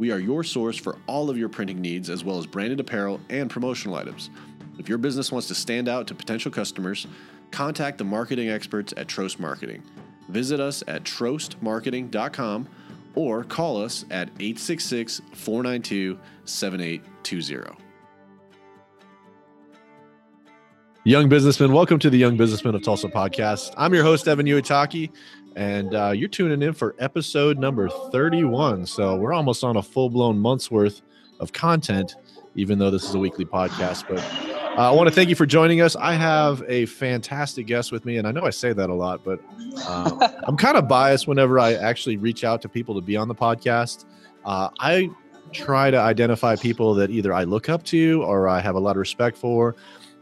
[0.00, 3.20] We are your source for all of your printing needs, as well as branded apparel
[3.28, 4.30] and promotional items.
[4.78, 7.06] If your business wants to stand out to potential customers,
[7.50, 9.82] contact the marketing experts at Trost Marketing.
[10.30, 12.66] Visit us at trostmarketing.com
[13.14, 17.90] or call us at 866 492 7820.
[21.04, 23.72] Young businessmen, welcome to the Young Businessmen of Tulsa podcast.
[23.76, 25.10] I'm your host, Evan Uitaki,
[25.56, 28.86] and uh, you're tuning in for episode number 31.
[28.86, 31.02] So we're almost on a full blown month's worth
[31.40, 32.16] of content,
[32.54, 34.08] even though this is a weekly podcast.
[34.08, 34.20] But
[34.78, 35.96] uh, I want to thank you for joining us.
[35.96, 39.24] I have a fantastic guest with me, and I know I say that a lot,
[39.24, 39.40] but
[39.86, 43.28] uh, I'm kind of biased whenever I actually reach out to people to be on
[43.28, 44.04] the podcast.
[44.44, 45.10] Uh, I
[45.52, 48.92] try to identify people that either I look up to or I have a lot
[48.92, 49.74] of respect for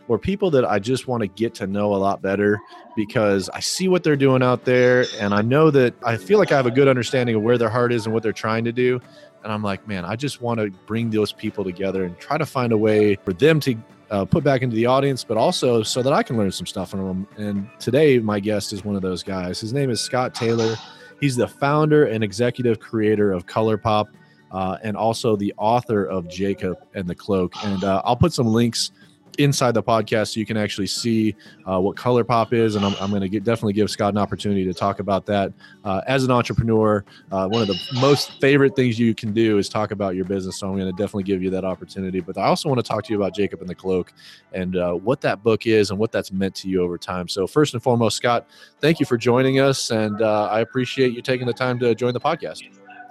[0.09, 2.59] or people that I just want to get to know a lot better
[2.97, 6.51] because I see what they're doing out there and I know that I feel like
[6.51, 8.73] I have a good understanding of where their heart is and what they're trying to
[8.73, 9.01] do.
[9.45, 12.47] And I'm like, man, I just want to bring those people together and try to
[12.47, 13.77] find a way for them to
[14.11, 16.91] uh, put back into the audience, but also so that I can learn some stuff
[16.91, 17.29] from them.
[17.37, 19.61] And today, my guest is one of those guys.
[19.61, 20.77] His name is Scott Taylor.
[21.21, 24.07] He's the founder and executive creator of ColourPop.
[24.51, 27.53] Uh, and also the author of Jacob and the Cloak.
[27.65, 28.93] And uh, I'll put some links
[29.39, 33.11] inside the podcast so you can actually see uh, what ColourPop is and i'm, I'm
[33.11, 35.53] going to definitely give scott an opportunity to talk about that.
[35.85, 39.69] Uh, as an entrepreneur uh, one of the most favorite things you can do is
[39.69, 42.21] talk about your business so i'm going to definitely give you that opportunity.
[42.21, 44.13] But i also want to talk to you about jacob and the cloak
[44.53, 47.29] and uh, what that book is and what that's meant to you over time.
[47.29, 48.49] So first and foremost scott
[48.81, 52.13] thank you for joining us and uh, i appreciate you taking the time to join
[52.13, 52.63] the podcast.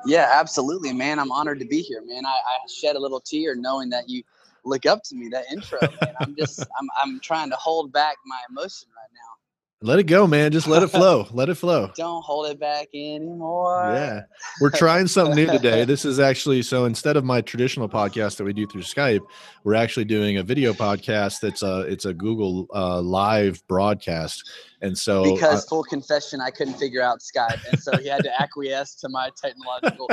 [0.06, 1.20] Yeah absolutely man.
[1.20, 2.26] I'm honored to be here man.
[2.26, 4.24] I, I shed a little tear knowing that you
[4.68, 5.30] look up to me.
[5.30, 6.14] That intro, man.
[6.20, 9.38] I'm just I'm I'm trying to hold back my emotion right now.
[9.80, 10.52] Let it go, man.
[10.52, 11.28] Just let it flow.
[11.32, 11.92] let it flow.
[11.96, 13.92] Don't hold it back anymore.
[13.94, 14.22] Yeah.
[14.60, 15.86] We're trying something new today.
[15.86, 19.22] This is actually so instead of my traditional podcast that we do through Skype,
[19.64, 24.50] we're actually doing a video podcast that's a it's a Google uh, live broadcast.
[24.82, 27.60] And so because uh, full confession, I couldn't figure out Skype.
[27.72, 30.10] And so he had to acquiesce to my technological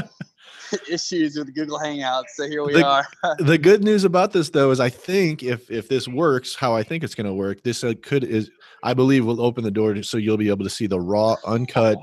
[0.91, 2.31] issues with Google Hangouts.
[2.35, 3.07] So here we the, are.
[3.39, 6.83] the good news about this though is I think if if this works how I
[6.83, 8.51] think it's going to work, this uh, could is
[8.83, 11.37] I believe will open the door to, so you'll be able to see the raw,
[11.47, 11.99] uncut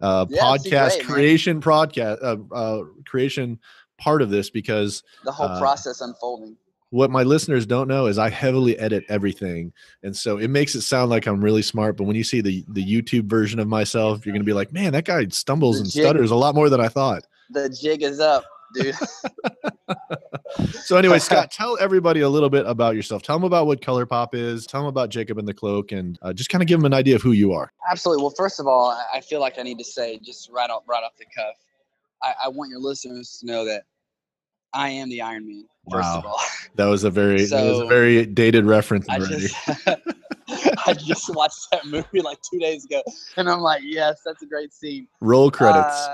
[0.00, 3.58] uh, yeah, podcast great, creation podcast uh, uh, creation
[3.98, 6.56] part of this because the whole uh, process unfolding.
[6.92, 9.72] What my listeners don't know is I heavily edit everything,
[10.02, 11.96] and so it makes it sound like I'm really smart.
[11.96, 14.72] But when you see the the YouTube version of myself, you're going to be like,
[14.72, 18.02] "Man, that guy stumbles the and stutters a lot more than I thought." The jig
[18.02, 18.94] is up dude.
[20.84, 23.22] so anyway, Scott, tell everybody a little bit about yourself.
[23.22, 24.66] Tell them about what Color Pop is.
[24.66, 26.94] Tell them about Jacob and the Cloak, and uh, just kind of give them an
[26.94, 27.72] idea of who you are.
[27.90, 28.22] Absolutely.
[28.22, 31.02] Well, first of all, I feel like I need to say just right off right
[31.02, 31.54] off the cuff,
[32.22, 33.84] I, I want your listeners to know that
[34.72, 35.64] I am the Iron Man.
[35.90, 36.18] First wow.
[36.18, 36.40] of all,
[36.76, 39.08] that was a very so, that was a very dated reference.
[39.08, 39.54] I just,
[40.86, 43.02] I just watched that movie like two days ago,
[43.36, 45.08] and I'm like, yes, that's a great scene.
[45.20, 46.08] Roll credits.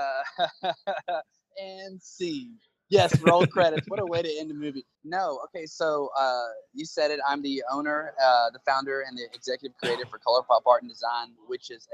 [0.63, 0.71] Uh,
[1.61, 2.55] and scene.
[2.89, 3.87] Yes, roll credits.
[3.89, 4.85] What a way to end the movie.
[5.03, 7.19] No, okay, so uh, you said it.
[7.27, 10.91] I'm the owner, uh, the founder, and the executive creator for Color Pop Art and
[10.91, 11.87] Design, which is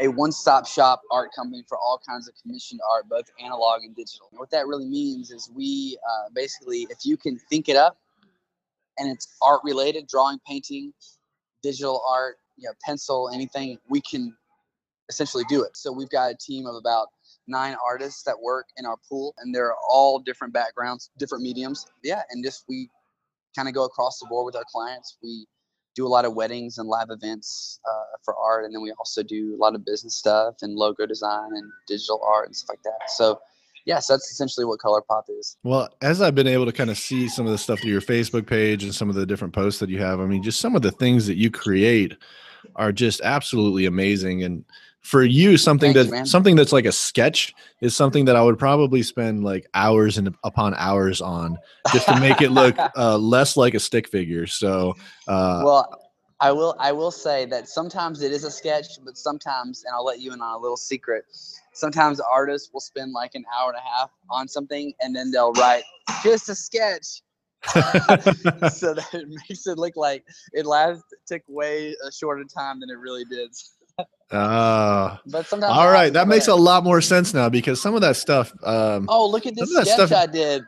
[0.00, 3.82] a, a one stop shop art company for all kinds of commissioned art, both analog
[3.82, 4.28] and digital.
[4.30, 7.98] And what that really means is we uh, basically, if you can think it up
[8.98, 10.92] and it's art related, drawing, painting,
[11.62, 14.34] digital art, you know, pencil, anything, we can
[15.08, 15.76] essentially do it.
[15.76, 17.08] So we've got a team of about
[17.46, 21.86] nine artists that work in our pool, and they're all different backgrounds, different mediums.
[22.02, 22.88] Yeah, and just we
[23.54, 25.16] kind of go across the board with our clients.
[25.22, 25.46] We
[25.94, 29.22] do a lot of weddings and live events uh, for art, and then we also
[29.22, 32.82] do a lot of business stuff and logo design and digital art and stuff like
[32.82, 33.10] that.
[33.10, 33.40] So,
[33.86, 35.56] yes, that's essentially what ColourPop is.
[35.62, 38.02] Well, as I've been able to kind of see some of the stuff through your
[38.02, 40.76] Facebook page and some of the different posts that you have, I mean, just some
[40.76, 42.16] of the things that you create
[42.74, 44.64] are just absolutely amazing and
[45.00, 46.26] for you something Thanks, that man.
[46.26, 50.34] something that's like a sketch is something that i would probably spend like hours and
[50.42, 51.56] upon hours on
[51.92, 54.96] just to make it look uh, less like a stick figure so
[55.28, 55.88] uh, well
[56.40, 60.04] i will i will say that sometimes it is a sketch but sometimes and i'll
[60.04, 61.24] let you in on a little secret
[61.76, 65.52] sometimes artists will spend like an hour and a half on something and then they'll
[65.52, 65.84] write
[66.22, 67.22] just a sketch
[68.72, 72.90] so that it makes it look like it last took way a shorter time than
[72.90, 73.50] it really did.
[74.32, 76.12] Ah, But sometimes all right.
[76.12, 78.52] That makes a lot more sense now because some of that stuff.
[78.64, 80.62] Um, Oh, look at this Some of that sketch stuff- I did.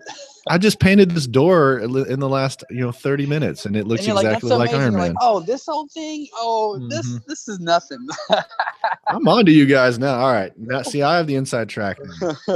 [0.51, 4.01] I just painted this door in the last, you know, 30 minutes, and it looks
[4.01, 4.71] and you're like, exactly like.
[4.73, 5.09] Iron Man.
[5.09, 6.27] like, oh, this whole thing.
[6.35, 7.25] Oh, this Mhm.
[7.27, 8.07] this is nothing.
[9.09, 10.19] I'm on to you guys now.
[10.21, 10.53] All right.
[10.57, 11.99] Now, see, I have the inside track.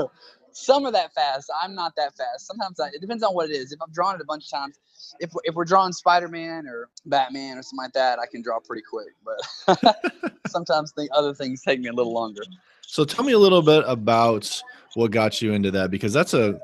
[0.53, 1.51] Some are that fast.
[1.63, 2.47] I'm not that fast.
[2.47, 3.73] Sometimes I, it depends on what it is.
[3.73, 4.79] If I've drawn it a bunch of times,
[5.21, 8.59] if if we're drawing Spider Man or Batman or something like that, I can draw
[8.61, 9.15] pretty quick.
[9.25, 9.97] But
[10.49, 12.43] sometimes think other things take me a little longer.
[12.83, 14.63] So tell me a little bit about
[14.95, 16.61] what got you into that because that's a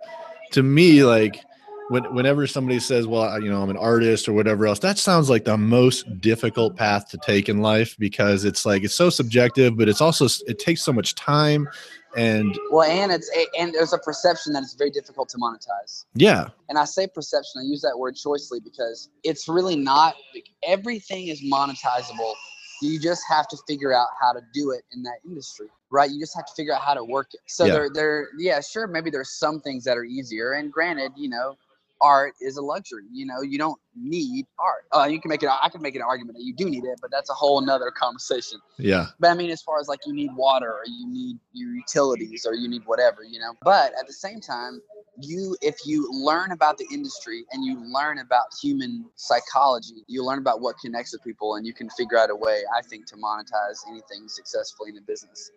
[0.53, 1.43] to me like
[1.89, 5.31] when, whenever somebody says well you know i'm an artist or whatever else that sounds
[5.31, 9.77] like the most difficult path to take in life because it's like it's so subjective
[9.77, 11.67] but it's also it takes so much time
[12.17, 16.05] and Well, and it's a, and there's a perception that it's very difficult to monetize.
[16.15, 17.61] yeah And I say perception.
[17.61, 20.17] I use that word choicely because it's really not.
[20.65, 22.35] Everything is monetizable.
[22.83, 26.11] You just have to figure out how to do it in that industry, right?
[26.11, 27.41] You just have to figure out how to work it.
[27.47, 27.73] So Yeah.
[27.73, 28.87] there, there, yeah, sure.
[28.87, 30.53] Maybe there's some things that are easier.
[30.53, 31.57] And granted, you know,
[32.01, 33.05] art is a luxury.
[33.13, 34.85] You know, you don't need art.
[34.93, 35.49] Uh, you can make it.
[35.51, 37.91] I can make an argument that you do need it, but that's a whole nother
[37.91, 38.61] conversation.
[38.79, 41.73] yeah But I mean, as far as like you need water or you need your
[41.73, 43.55] utilities or you need whatever, you know.
[43.63, 44.81] But at the same time,
[45.21, 50.39] you if you learn about the industry and you learn about human psychology, you learn
[50.39, 53.17] about what connects with people, and you can figure out a way, I think, to
[53.17, 55.51] monetize anything successfully in a business.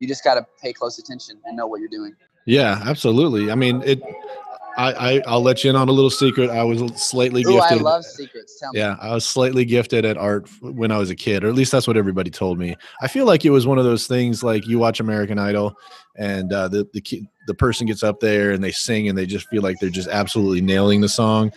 [0.00, 2.14] You just got to pay close attention and know what you're doing.
[2.46, 4.00] yeah absolutely i mean it
[4.76, 7.70] I, I i'll let you in on a little secret i was slightly Ooh, I
[7.70, 8.58] gifted love secrets.
[8.58, 8.80] Tell me.
[8.80, 11.72] Yeah, I was slightly gifted at art when I was a kid, or at least
[11.72, 12.76] that's what everybody told me.
[13.02, 15.76] I feel like it was one of those things like you watch American Idol,
[16.16, 19.26] and uh, the the ki- the person gets up there and they sing, and they
[19.26, 21.52] just feel like they're just absolutely nailing the song,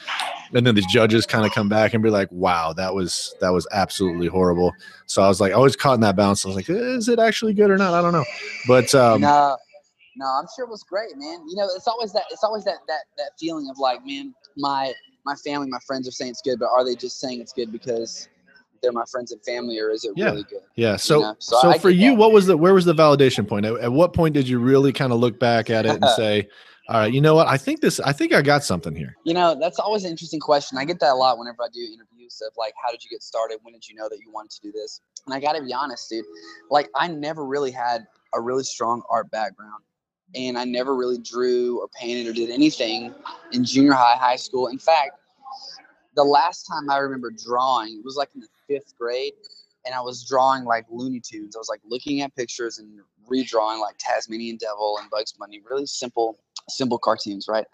[0.54, 3.50] and then the judges kind of come back and be like, "Wow, that was that
[3.50, 4.74] was absolutely horrible."
[5.06, 6.46] So I was like, I was caught in that balance.
[6.46, 7.94] I was like, "Is it actually good or not?
[7.94, 8.26] I don't know,"
[8.68, 9.58] but um, no,
[10.20, 11.48] no, I'm sure it was great, man.
[11.48, 14.94] You know, it's always that it's always that that that feeling of like, man, my
[15.26, 17.72] my family, my friends are saying it's good, but are they just saying it's good
[17.72, 18.28] because
[18.82, 20.26] they're my friends and family, or is it Yeah.
[20.26, 20.62] really good?
[20.76, 20.98] Yeah.
[20.98, 22.18] So, know, so so, for you, that.
[22.18, 23.66] what was the where was the validation point?
[23.66, 26.50] At, at what point did you really kind of look back at it and say,
[26.90, 27.48] "All right, you know what?
[27.48, 28.02] I think this.
[28.02, 30.78] I think I got something here." You know, that's always an interesting question.
[30.78, 33.24] I get that a lot whenever I do interviews of like, how did you get
[33.24, 33.60] started?
[33.64, 35.02] When did you know that you wanted to do this?
[35.26, 36.26] And I got to be honest, dude.
[36.70, 39.84] Like, I never really had a really strong art background,
[40.36, 43.14] and I never really drew or painted or did anything
[43.52, 44.68] in junior high, high school.
[44.68, 45.20] In fact,
[46.16, 49.34] the last time I remember drawing, it was like in the fifth grade,
[49.86, 51.56] and I was drawing like Looney Tunes.
[51.56, 53.00] I was like looking at pictures and
[53.30, 57.66] redrawing like Tasmanian Devil and Bugs Bunny, really simple, simple cartoons, right?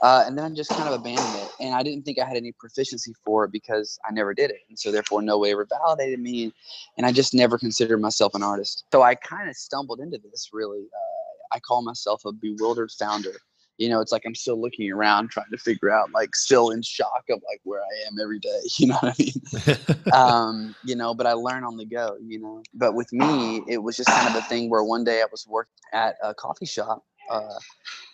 [0.00, 2.36] Uh, and then I just kind of abandoned it, and I didn't think I had
[2.36, 5.66] any proficiency for it because I never did it, and so therefore no way ever
[5.66, 6.52] validated me,
[6.96, 8.84] and I just never considered myself an artist.
[8.92, 10.50] So I kind of stumbled into this.
[10.52, 11.09] Really, uh,
[11.52, 13.34] I call myself a bewildered founder
[13.80, 16.82] you know, it's like I'm still looking around trying to figure out, like, still in
[16.82, 18.60] shock of like where I am every day.
[18.76, 19.82] You know what I mean?
[20.12, 22.62] um, you know, but I learn on the go, you know.
[22.74, 25.46] But with me, it was just kind of a thing where one day I was
[25.48, 27.58] working at a coffee shop uh,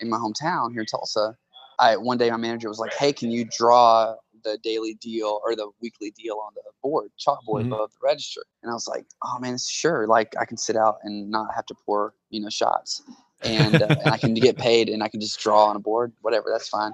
[0.00, 1.36] in my hometown here in Tulsa.
[1.78, 4.14] I one day my manager was like, "Hey, can you draw
[4.44, 7.72] the daily deal or the weekly deal on the board, chalkboard Mhm.
[7.72, 10.06] above the register?" And I was like, "Oh man, sure.
[10.06, 13.02] Like I can sit out and not have to pour, you know, shots."
[13.42, 16.12] And, uh, and I can get paid and I can just draw on a board,
[16.20, 16.92] whatever, that's fine.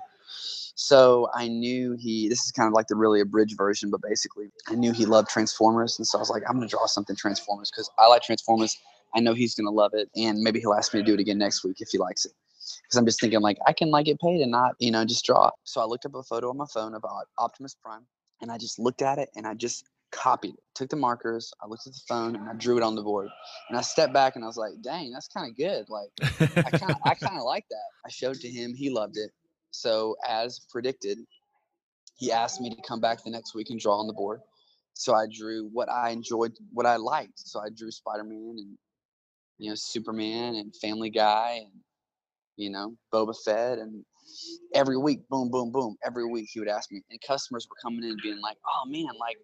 [0.75, 4.51] So I knew he, this is kind of like the really abridged version, but basically
[4.69, 5.99] I knew he loved Transformers.
[5.99, 8.77] And so I was like, I'm going to draw something Transformers because I like Transformers.
[9.15, 10.09] I know he's going to love it.
[10.17, 12.33] And maybe he'll ask me to do it again next week if he likes it.
[12.83, 15.25] Because I'm just thinking like, I can like get paid and not, you know, just
[15.25, 15.51] draw.
[15.65, 18.07] So I looked up a photo on my phone about Optimus Prime
[18.41, 20.61] and I just looked at it and I just copied it.
[20.75, 23.29] Took the markers, I looked at the phone and I drew it on the board.
[23.69, 25.87] And I stepped back and I was like, dang, that's kind of good.
[25.89, 26.11] Like,
[26.65, 27.89] I kind of I kind of like that.
[28.07, 28.75] I showed it to him.
[28.75, 29.31] He loved it.
[29.71, 31.19] So as predicted,
[32.17, 34.41] he asked me to come back the next week and draw on the board.
[34.95, 37.39] So I drew what I enjoyed, what I liked.
[37.39, 38.79] So I drew Spider Man and
[39.59, 41.73] you know Superman and Family Guy and
[42.57, 44.05] you know Boba Fett and
[44.75, 45.97] every week, boom, boom, boom.
[46.05, 49.09] Every week he would ask me, and customers were coming in being like, "Oh man,
[49.19, 49.39] like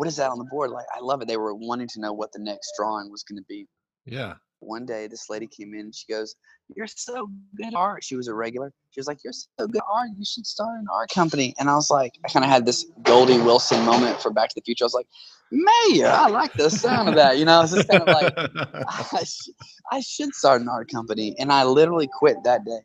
[0.00, 0.70] what is that on the board?
[0.70, 3.36] Like I love it." They were wanting to know what the next drawing was going
[3.36, 3.66] to be
[4.06, 4.34] yeah.
[4.60, 6.36] one day this lady came in and she goes,
[6.74, 8.02] You're so good at art.
[8.02, 8.72] She was a regular.
[8.92, 10.08] She was like, You're so good at art.
[10.16, 11.54] You should start an art company.
[11.58, 14.54] And I was like, I kind of had this Goldie Wilson moment for Back to
[14.54, 14.84] the Future.
[14.84, 15.06] I was like,
[15.52, 17.36] Mayor, I like the sound of that.
[17.38, 18.32] You know, I was just kind of like,
[18.88, 19.50] I, sh-
[19.92, 21.34] I should start an art company.
[21.38, 22.80] And I literally quit that day.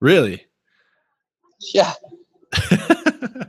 [0.00, 0.44] really?
[1.72, 1.92] Yeah.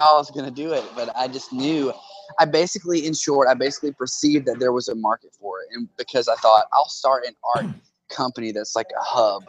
[0.02, 1.94] I was gonna do it, but I just knew.
[2.38, 5.90] I basically, in short, I basically perceived that there was a market for it, and
[5.98, 7.72] because I thought I'll start an art hmm.
[8.10, 9.46] company that's like a hub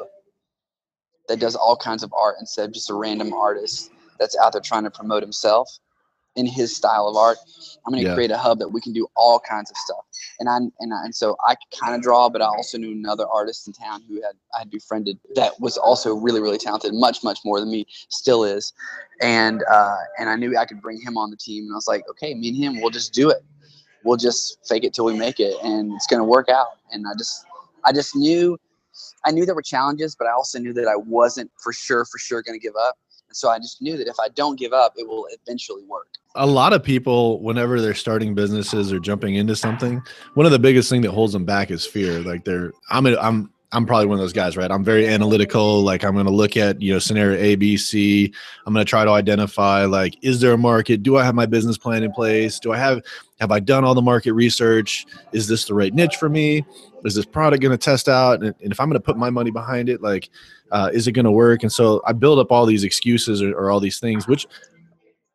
[1.28, 4.60] that does all kinds of art instead of just a random artist that's out there
[4.60, 5.78] trying to promote himself
[6.36, 7.38] in his style of art.
[7.84, 8.14] I'm going to Yeah.
[8.14, 10.04] create a hub that we can do all kinds of stuff.
[10.38, 13.26] And I and I, and so I kind of draw, but I also knew another
[13.26, 17.24] artist in town who had I had befriended that was also really really talented, much
[17.24, 18.72] much more than me, still is.
[19.20, 21.88] And uh, and I knew I could bring him on the team, and I was
[21.88, 23.42] like, okay, me and him, we'll just do it.
[24.04, 26.68] We'll just fake it till we make it, and it's going to work out.
[26.92, 27.44] And I just
[27.84, 28.58] I just knew
[29.24, 32.18] I knew there were challenges, but I also knew that I wasn't for sure for
[32.18, 32.96] sure going to give up.
[33.32, 36.08] So I just knew that if I don't give up, it will eventually work.
[36.36, 40.00] a lot of people whenever they're starting businesses or jumping into something
[40.34, 43.16] one of the biggest thing that holds them back is fear like they're i'm a,
[43.16, 44.70] i'm i'm probably one of those guys right?
[44.70, 45.82] I'm very analytical.
[45.82, 48.32] Like i'm going to look at you know scenario a b c.
[48.66, 51.02] I'm going to try to identify like is there a market?
[51.02, 52.58] Do i have my business plan in place?
[52.58, 53.02] Do i have
[53.40, 55.06] have i done all the market research?
[55.32, 56.64] Is this the right niche for me?
[57.04, 58.42] Is this product going to test out?
[58.42, 60.30] And, and if i'm going to put my money behind it like
[60.72, 61.62] uh, is it going to work?
[61.62, 64.46] And so i build up all these excuses or, or all these things which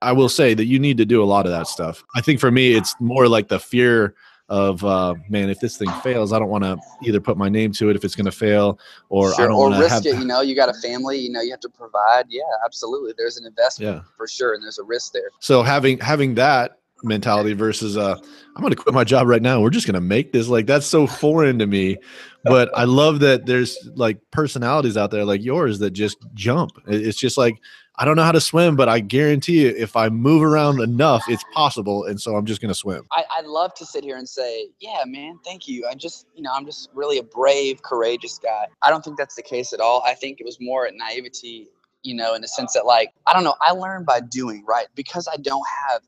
[0.02, 2.04] I will say that you need to do a lot of that stuff.
[2.16, 4.14] I think for me, it's more like the fear
[4.50, 7.72] of, uh, man, if this thing fails, I don't want to either put my name
[7.74, 10.06] to it if it's going to fail, or I don't or want to risk have.
[10.06, 10.20] it.
[10.20, 11.18] You know, you got a family.
[11.18, 12.26] You know, you have to provide.
[12.30, 13.14] Yeah, absolutely.
[13.18, 14.02] There's an investment Yeah.
[14.16, 15.30] for sure, and there's a risk there.
[15.40, 18.18] So having having that mentality versus, uh,
[18.56, 19.62] I'm to quit my job right now.
[19.62, 21.98] We're just to make this like that's so foreign to me.
[22.44, 26.72] But I love that there's like personalities out there like yours that just jump.
[26.88, 27.60] It's just like
[27.98, 31.24] I don't know how to swim, but I guarantee you, if I move around enough,
[31.30, 32.04] it's possible.
[32.06, 33.08] And so I'm just to swim.
[33.12, 35.88] I, I'd love to sit here and say, yeah, man, thank you.
[35.90, 38.68] I just, you know, I'm just really a brave, courageous guy.
[38.82, 40.04] I don't think that's the case at all.
[40.06, 41.70] I think it was more naivety,
[42.04, 44.88] you know, in the sense that, like, I don't know, I learned by doing, right?
[44.96, 46.02] Because I don't have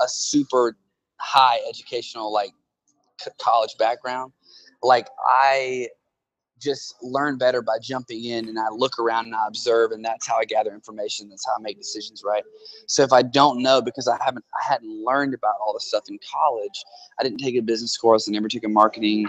[0.00, 0.76] a super
[1.16, 2.52] high educational, like,
[3.20, 4.32] c- college background.
[4.82, 5.88] Like, I
[6.62, 10.26] just learn better by jumping in and I look around and I observe and that's
[10.26, 11.28] how I gather information.
[11.28, 12.44] That's how I make decisions, right?
[12.86, 16.04] So if I don't know because I haven't I hadn't learned about all the stuff
[16.08, 16.84] in college,
[17.18, 19.28] I didn't take a business course, I never took a marketing,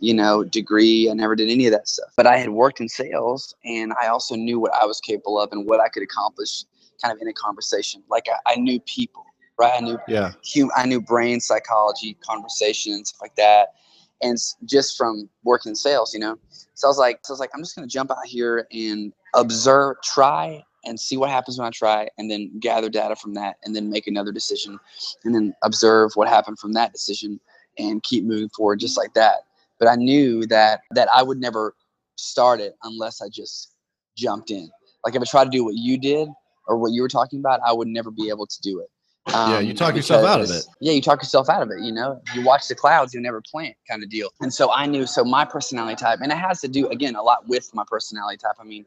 [0.00, 1.08] you know, degree.
[1.08, 2.10] I never did any of that stuff.
[2.16, 5.50] But I had worked in sales and I also knew what I was capable of
[5.52, 6.64] and what I could accomplish
[7.00, 8.02] kind of in a conversation.
[8.10, 9.24] Like I, I knew people,
[9.62, 9.74] right?
[9.76, 10.32] I knew Yeah.
[10.54, 13.74] hum- I knew brain psychology, conversation, and stuff like that.
[14.20, 16.38] And just from working in sales, you know,
[16.74, 19.12] so I was like, so I was like, I'm just gonna jump out here and
[19.34, 23.56] observe, try, and see what happens when I try, and then gather data from that,
[23.64, 24.78] and then make another decision,
[25.24, 27.40] and then observe what happened from that decision,
[27.78, 29.46] and keep moving forward just like that.
[29.78, 31.74] But I knew that that I would never
[32.16, 33.72] start it unless I just
[34.16, 34.70] jumped in.
[35.04, 36.28] Like if I tried to do what you did
[36.68, 38.90] or what you were talking about, I would never be able to do it.
[39.28, 40.66] Yeah, you um, talk yourself out of it.
[40.80, 41.80] Yeah, you talk yourself out of it.
[41.80, 44.30] You know, you watch the clouds, you never plant, kind of deal.
[44.40, 45.06] And so I knew.
[45.06, 48.38] So my personality type, and it has to do again a lot with my personality
[48.38, 48.56] type.
[48.60, 48.84] I mean,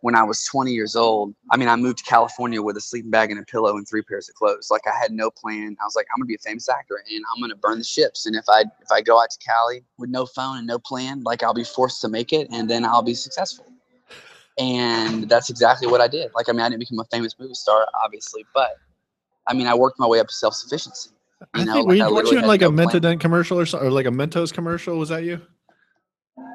[0.00, 3.10] when I was 20 years old, I mean, I moved to California with a sleeping
[3.10, 4.68] bag and a pillow and three pairs of clothes.
[4.70, 5.76] Like I had no plan.
[5.80, 8.26] I was like, I'm gonna be a famous actor and I'm gonna burn the ships.
[8.26, 11.22] And if I if I go out to Cali with no phone and no plan,
[11.22, 13.66] like I'll be forced to make it, and then I'll be successful.
[14.58, 16.30] And that's exactly what I did.
[16.34, 18.78] Like I mean, I didn't become a famous movie star, obviously, but
[19.46, 21.10] I mean, I worked my way up to self sufficiency.
[21.54, 22.88] I You know, think like were you, weren't you in like a no plan.
[22.88, 24.96] Mentadent commercial or something, or like a Mentos commercial?
[24.98, 25.40] Was that you?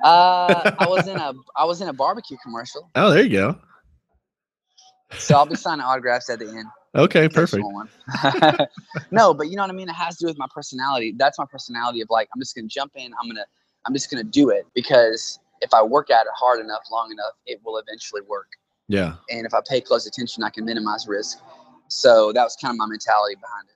[0.03, 3.59] Uh, I was in a I was in a barbecue commercial, Oh, there you go.
[5.17, 6.65] so I'll be signing autographs at the end.
[6.95, 7.71] Okay, in case you
[8.13, 8.71] perfect.
[9.11, 9.87] no, but you know what I mean.
[9.89, 11.13] It has to do with my personality.
[11.17, 13.11] That's my personality of like I'm just gonna jump in.
[13.21, 13.45] I'm gonna
[13.85, 17.33] I'm just gonna do it because if I work at it hard enough, long enough,
[17.45, 18.47] it will eventually work.
[18.87, 19.13] Yeah.
[19.29, 21.39] And if I pay close attention, I can minimize risk.
[21.91, 23.75] So that was kind of my mentality behind it.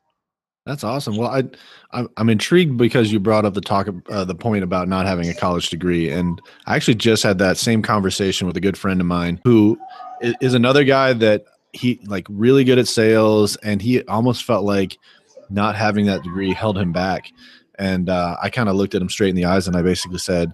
[0.66, 1.16] That's awesome.
[1.16, 5.06] Well, I, I'm, intrigued because you brought up the talk, uh, the point about not
[5.06, 8.76] having a college degree, and I actually just had that same conversation with a good
[8.76, 9.78] friend of mine who
[10.42, 14.98] is another guy that he like really good at sales, and he almost felt like
[15.52, 17.32] not having that degree held him back.
[17.78, 20.18] And uh, I kind of looked at him straight in the eyes, and I basically
[20.18, 20.52] said,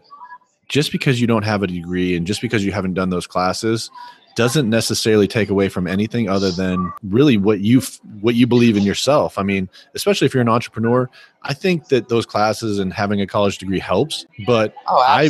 [0.67, 3.91] just because you don't have a degree and just because you haven't done those classes
[4.35, 7.81] doesn't necessarily take away from anything other than really what you
[8.21, 9.37] what you believe in yourself.
[9.37, 11.09] I mean, especially if you're an entrepreneur,
[11.43, 15.29] I think that those classes and having a college degree helps, but Oh, I-.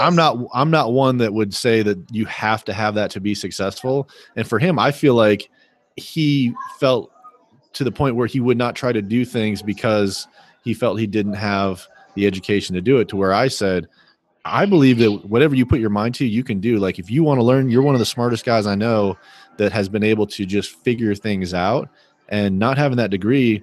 [0.00, 3.20] I'm not I'm not one that would say that you have to have that to
[3.20, 4.08] be successful.
[4.36, 5.50] And for him, I feel like
[5.96, 7.10] he felt
[7.72, 10.28] to the point where he would not try to do things because
[10.64, 13.88] he felt he didn't have the education to do it to where I said
[14.46, 16.78] I believe that whatever you put your mind to, you can do.
[16.78, 19.18] Like if you want to learn, you're one of the smartest guys I know
[19.58, 21.88] that has been able to just figure things out
[22.28, 23.62] and not having that degree,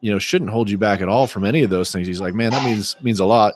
[0.00, 2.06] you know, shouldn't hold you back at all from any of those things.
[2.06, 3.54] He's like, man, that means means a lot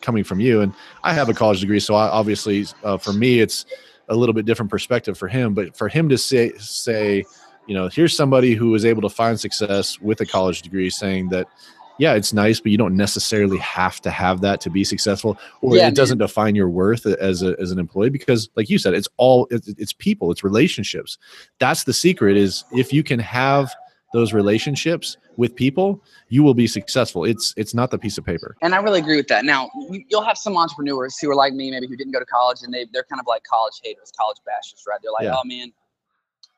[0.00, 0.60] coming from you.
[0.60, 3.66] And I have a college degree, so I, obviously uh, for me, it's
[4.08, 5.54] a little bit different perspective for him.
[5.54, 7.24] But for him to say say,
[7.66, 11.28] you know, here's somebody who was able to find success with a college degree, saying
[11.30, 11.48] that
[11.98, 15.76] yeah, it's nice, but you don't necessarily have to have that to be successful, or
[15.76, 18.10] Yeah, it doesn't define your worth as a, as an employee.
[18.10, 21.18] Because, like you said, it's all it's, it's people, it's relationships.
[21.58, 22.36] That's the secret.
[22.36, 23.74] Is if you can have
[24.12, 27.24] those relationships with people, you will be successful.
[27.24, 28.56] It's it's not the piece of paper.
[28.62, 29.44] And I really agree with that.
[29.44, 32.24] Now, you- you'll have some entrepreneurs who are like me, maybe who didn't go to
[32.26, 34.98] college, and they they're kind of like college haters, college bashers, right?
[35.02, 35.34] They're like, Yeah.
[35.36, 35.72] oh man,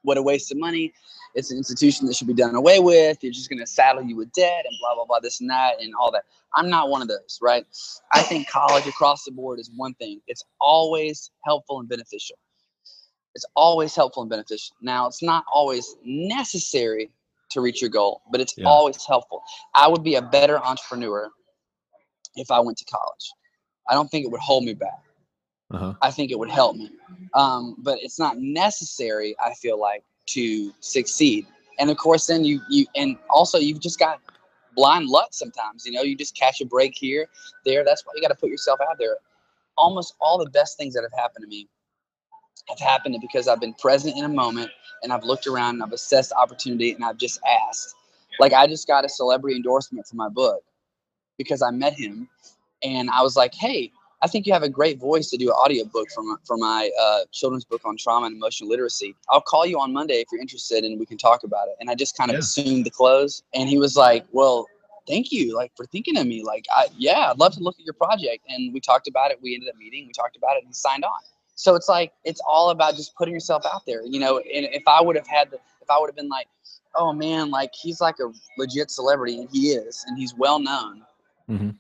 [0.03, 0.93] what a waste of money.
[1.35, 3.19] It's an institution that should be done away with.
[3.23, 5.81] You're just going to saddle you with debt and blah blah blah, this and that,
[5.81, 6.25] and all that.
[6.55, 7.67] I'm not one of those, right?
[8.13, 10.21] I think college across the board is one thing.
[10.27, 12.37] It's always helpful and beneficial.
[13.35, 14.77] It's always helpful and beneficial.
[14.83, 17.11] Now, it's not always necessary
[17.51, 18.67] to reach your goal, but it's Yeah.
[18.67, 19.43] always helpful.
[19.75, 21.31] I would be a better entrepreneur
[22.37, 23.33] if I went to college.
[23.89, 25.01] I don't think it would hold me back.
[25.71, 25.95] Uh-huh.
[26.01, 26.91] I think it would help me.
[27.35, 31.47] Um, but it's not necessary, I feel like, to succeed.
[31.79, 34.21] And of course, then you you and also you've just got
[34.75, 35.85] blind luck sometimes.
[35.87, 37.29] You know, you just catch a break here,
[37.65, 37.85] there.
[37.85, 39.17] That's why you got to put yourself out there.
[39.77, 41.69] Almost all the best things that have happened to me
[42.69, 44.71] have happened because I've been present in a moment
[45.03, 47.95] and I've looked around and I've assessed opportunity and I've just asked.
[48.41, 50.63] Like I just got a celebrity endorsement for my book
[51.39, 52.29] because I met him
[52.83, 55.55] and I was like, "Hey, I think you have a great voice to do an
[55.55, 59.15] audiobook for my, for my uh, children's book on trauma and emotional literacy.
[59.29, 61.77] I'll call you on Monday if you're interested and we can talk about it.
[61.81, 62.41] And I just kind of Yeah.
[62.41, 63.43] assumed the close.
[63.55, 64.67] And he was like, well,
[65.07, 66.43] thank you like for thinking of me.
[66.43, 68.45] Like, I, yeah, I'd love to look at your project.
[68.49, 69.39] And we talked about it.
[69.41, 71.21] We ended up meeting, we talked about it and he signed on.
[71.55, 74.83] So it's like, it's all about just putting yourself out there, you know, and if
[74.87, 76.47] I would have had the, if I would have been like,
[76.95, 81.05] oh man, like he's like a legit celebrity and he is, and he's well known
[81.49, 81.75] Mhm.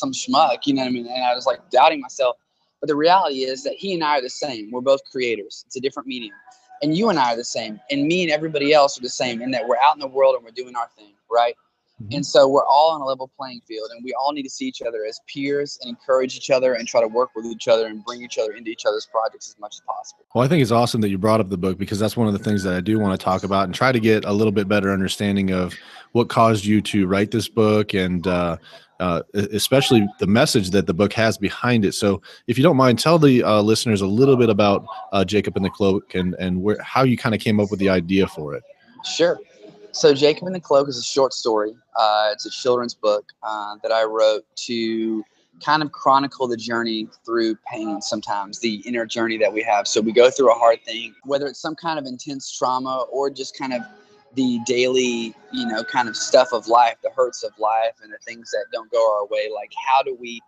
[0.00, 1.06] Some schmuck, you know what I mean?
[1.06, 2.36] And I was like doubting myself.
[2.80, 4.70] But the reality is that he and I are the same.
[4.70, 5.64] We're both creators.
[5.66, 6.34] It's a different medium.
[6.82, 7.80] And you and I are the same.
[7.90, 10.34] And me and everybody else are the same in that we're out in the world
[10.34, 11.54] and we're doing our thing, right?
[12.02, 12.16] Mhm.
[12.16, 14.66] And so we're all on a level playing field and we all need to see
[14.66, 17.86] each other as peers and encourage each other and try to work with each other
[17.86, 20.24] and bring each other into each other's projects as much as possible.
[20.34, 22.32] Well, I think it's awesome that you brought up the book because that's one of
[22.32, 24.52] the things that I do want to talk about and try to get a little
[24.52, 25.74] bit better understanding of
[26.12, 28.56] what caused you to write this book and uh,
[29.00, 31.92] uh, especially the message that the book has behind it.
[31.92, 35.56] So, if you don't mind, tell the uh, listeners a little bit about uh, Jacob
[35.56, 38.26] and the Cloak and and where how you kind of came up with the idea
[38.26, 38.62] for it.
[39.04, 39.38] Sure.
[39.92, 41.74] So Jacob and the Cloak is a short story.
[41.96, 45.24] Uh, it's a children's book uh, that I wrote to
[45.64, 49.86] kind of chronicle the journey through pain sometimes, the inner journey that we have.
[49.86, 53.30] So we go through a hard thing, whether it's some kind of intense trauma or
[53.30, 53.82] just kind of
[54.34, 58.18] the daily, you know, kind of stuff of life, the hurts of life and the
[58.18, 59.48] things that don't go our way.
[59.54, 60.40] Like, how do we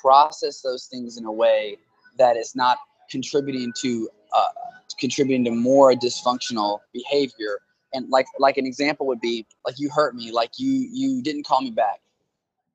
[0.00, 1.78] process those things in a way
[2.18, 2.78] that is not
[3.10, 4.48] contributing to uh,
[4.98, 7.58] contributing to more dysfunctional behavior?
[7.92, 11.46] And like like an example would be like you hurt me like you you didn't
[11.46, 12.00] call me back.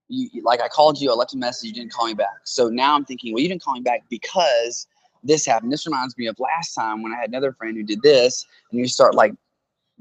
[0.08, 2.40] You like i called you i left a message you didn't call me back.
[2.46, 4.88] So now i'm thinking well you didn't call me back because
[5.22, 5.74] this happened.
[5.74, 8.80] This reminds me of last time when i had another friend who did this and
[8.80, 9.34] you start like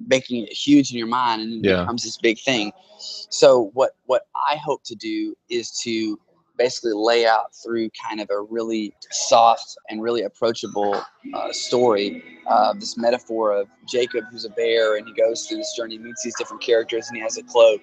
[0.06, 1.80] making it huge in your mind and it Yeah.
[1.80, 6.18] becomes this big thing so what what i hope to do is to
[6.56, 11.00] basically lay out through kind of a really soft and really approachable
[11.34, 15.74] uh, story uh, this metaphor of Jacob, who's a bear, and he goes through this
[15.76, 17.80] journey, meets these different characters, and he has a cloak,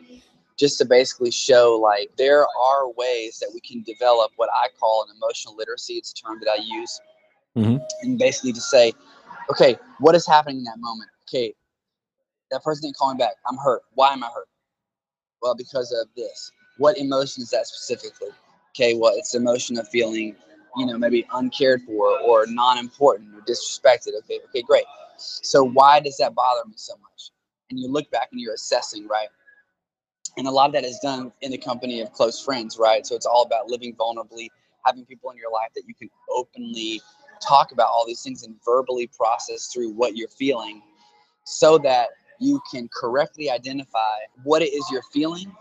[0.58, 5.06] just to basically show like there are ways that we can develop what I call
[5.08, 5.94] an emotional literacy.
[5.94, 7.00] It's a term that I use,
[7.56, 7.80] Mhm.
[8.02, 8.92] and basically to say,
[9.52, 11.12] okay, what is happening in that moment?
[11.30, 11.54] Okay,
[12.52, 13.36] that person didn't call me back.
[13.50, 13.82] I'm hurt.
[13.94, 14.48] Why am I hurt?
[15.42, 16.52] Well, because of this.
[16.78, 18.30] What emotion is that specifically?
[18.72, 20.36] Okay, well, it's the emotion of feeling,
[20.76, 24.18] you know, maybe uncared for or non-important or disrespected.
[24.20, 24.84] Okay, okay, great.
[25.18, 27.32] So why does that bother me so much?
[27.70, 29.30] And you look back and you're assessing, right?
[30.38, 33.06] And a lot of that is done in the company of close friends, right?
[33.06, 34.50] So it's all about living vulnerably,
[34.86, 37.02] having people in your life that you can openly
[37.42, 40.82] talk about all these things and verbally process through what you're feeling
[41.46, 45.52] so that you can correctly identify what it is you're feeling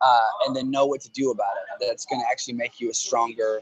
[0.00, 1.86] uh, and then know what to do about it.
[1.86, 3.60] That's going to actually make you a stronger,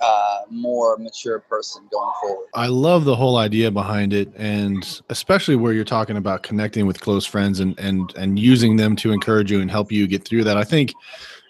[0.00, 2.46] uh, more mature person going forward.
[2.54, 7.00] I love the whole idea behind it, and especially where you're talking about connecting with
[7.00, 10.44] close friends and and and using them to encourage you and help you get through
[10.44, 10.56] that.
[10.56, 10.94] I think,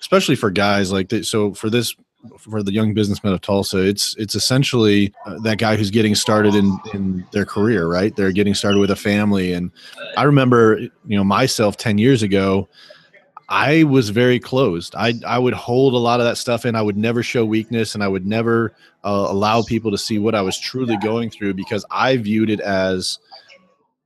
[0.01, 1.27] especially for guys like that.
[1.27, 1.95] So for this
[2.39, 6.55] for the young businessmen of Tulsa, it's it's essentially uh, that guy who's getting started
[6.55, 8.15] in in their career, right?
[8.15, 9.71] They're getting started with a family, and
[10.17, 12.69] I remember, you know, myself ten years ago.
[13.53, 14.95] I was very closed.
[14.97, 16.77] I I would hold a lot of that stuff in.
[16.77, 20.37] I would never show weakness, and I would never uh, allow people to see what
[20.37, 23.19] I was truly going through because I viewed it as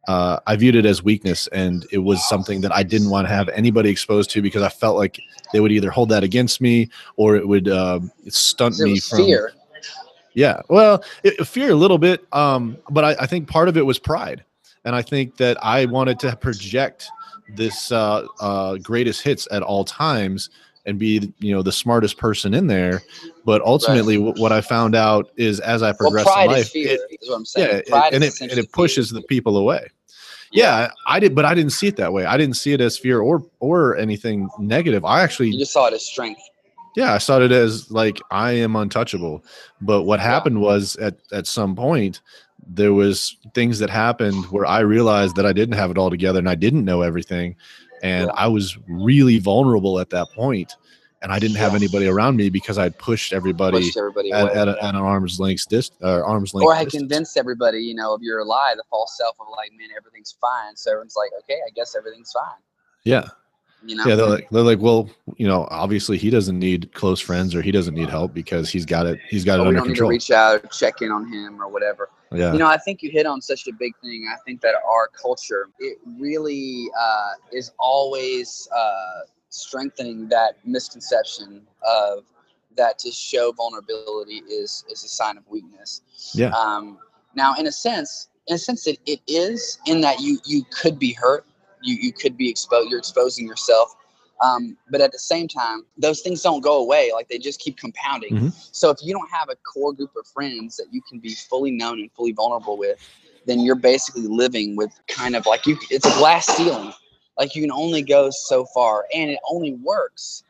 [0.09, 3.33] uh, I viewed it as weakness, and it was something that I didn't want to
[3.33, 5.21] have anybody exposed to because I felt like
[5.53, 9.19] they would either hold that against me or it would uh, stunt It me from
[9.25, 9.53] fear.
[10.35, 13.87] yeah, well, it, fear a little bit, um, but I, I think part of it
[13.87, 14.45] was pride,
[14.85, 17.09] and I think that I wanted to project
[17.57, 20.51] this uh, uh, greatest hits at all times
[20.87, 23.03] and be you know the smartest person in there.
[23.47, 26.89] But ultimately, wh- what I found out is as I Well, progressed in life, fear.
[26.93, 27.83] it- is what I'm saying.
[27.89, 29.21] yeah, it- and it and it pushes fear.
[29.21, 29.87] the people away.
[30.55, 32.25] Yeah, I did, but I didn't see it that way.
[32.25, 35.05] I didn't see it as fear or or anything negative.
[35.05, 36.41] I actually You just saw it as strength.
[36.97, 39.45] yeah, I saw it as like I am untouchable.
[39.81, 40.27] But what Yeah.
[40.27, 42.21] happened was at at some point
[42.67, 46.39] there was things that happened where I realized that I didn't have it all together
[46.39, 47.57] and I didn't know everything
[48.03, 48.33] and Yeah.
[48.35, 50.77] I was really vulnerable at that point
[51.25, 54.69] and I didn't have anybody around me because I'd pushed everybody Pushed everybody at, at,
[54.69, 57.01] a, at an arm's length uh, arm's length or I distance.
[57.01, 60.77] convinced everybody, you know, of your lie, the false self of like, man, everything's fine.
[60.77, 62.61] So everyone's like, okay, I guess everything's fine.
[63.05, 63.27] yeah
[63.87, 67.21] You know, yeah they're like they're like well you know obviously he doesn't need close
[67.21, 69.89] friends or he doesn't need help because he's got it he's got it under don't
[69.89, 72.09] need to control reach out, check in on him or whatever.
[72.33, 74.27] yeah You know, I think you hit on such a big thing.
[74.33, 79.21] I think that our culture, it really uh, is always uh,
[79.55, 82.25] strengthening that misconception of
[82.77, 86.03] that to show vulnerability is is a sign of weakness.
[86.35, 86.49] Yeah.
[86.49, 86.99] Um,
[87.35, 90.99] now, in a sense, in a sense, it, it is in that you you could
[90.99, 91.47] be hurt,
[91.83, 93.95] you you could be exposed, you're exposing yourself.
[94.45, 97.77] Um, but at the same time, those things don't go away; like they just keep
[97.77, 98.35] compounding.
[98.35, 98.53] Mhm.
[98.73, 101.71] So if you don't have a core group of friends that you can be fully
[101.71, 102.99] known and fully vulnerable with,
[103.47, 105.79] then you're basically living with kind of like you.
[105.91, 106.93] It's a glass ceiling.
[107.39, 110.45] Like you can only go so far, and it only works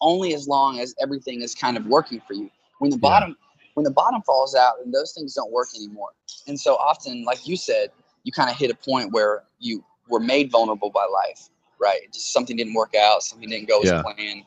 [0.00, 2.50] only as long as everything is kind of working for you.
[2.78, 3.00] When the Yeah.
[3.10, 3.36] bottom
[3.74, 6.10] when the bottom falls out, and those things don't work anymore.
[6.46, 7.90] And so often, like you said,
[8.22, 11.48] you kind of hit a point where you were made vulnerable by life,
[11.80, 12.02] right?
[12.12, 13.96] Just something didn't work out, something didn't go Yeah.
[13.96, 14.44] as planned,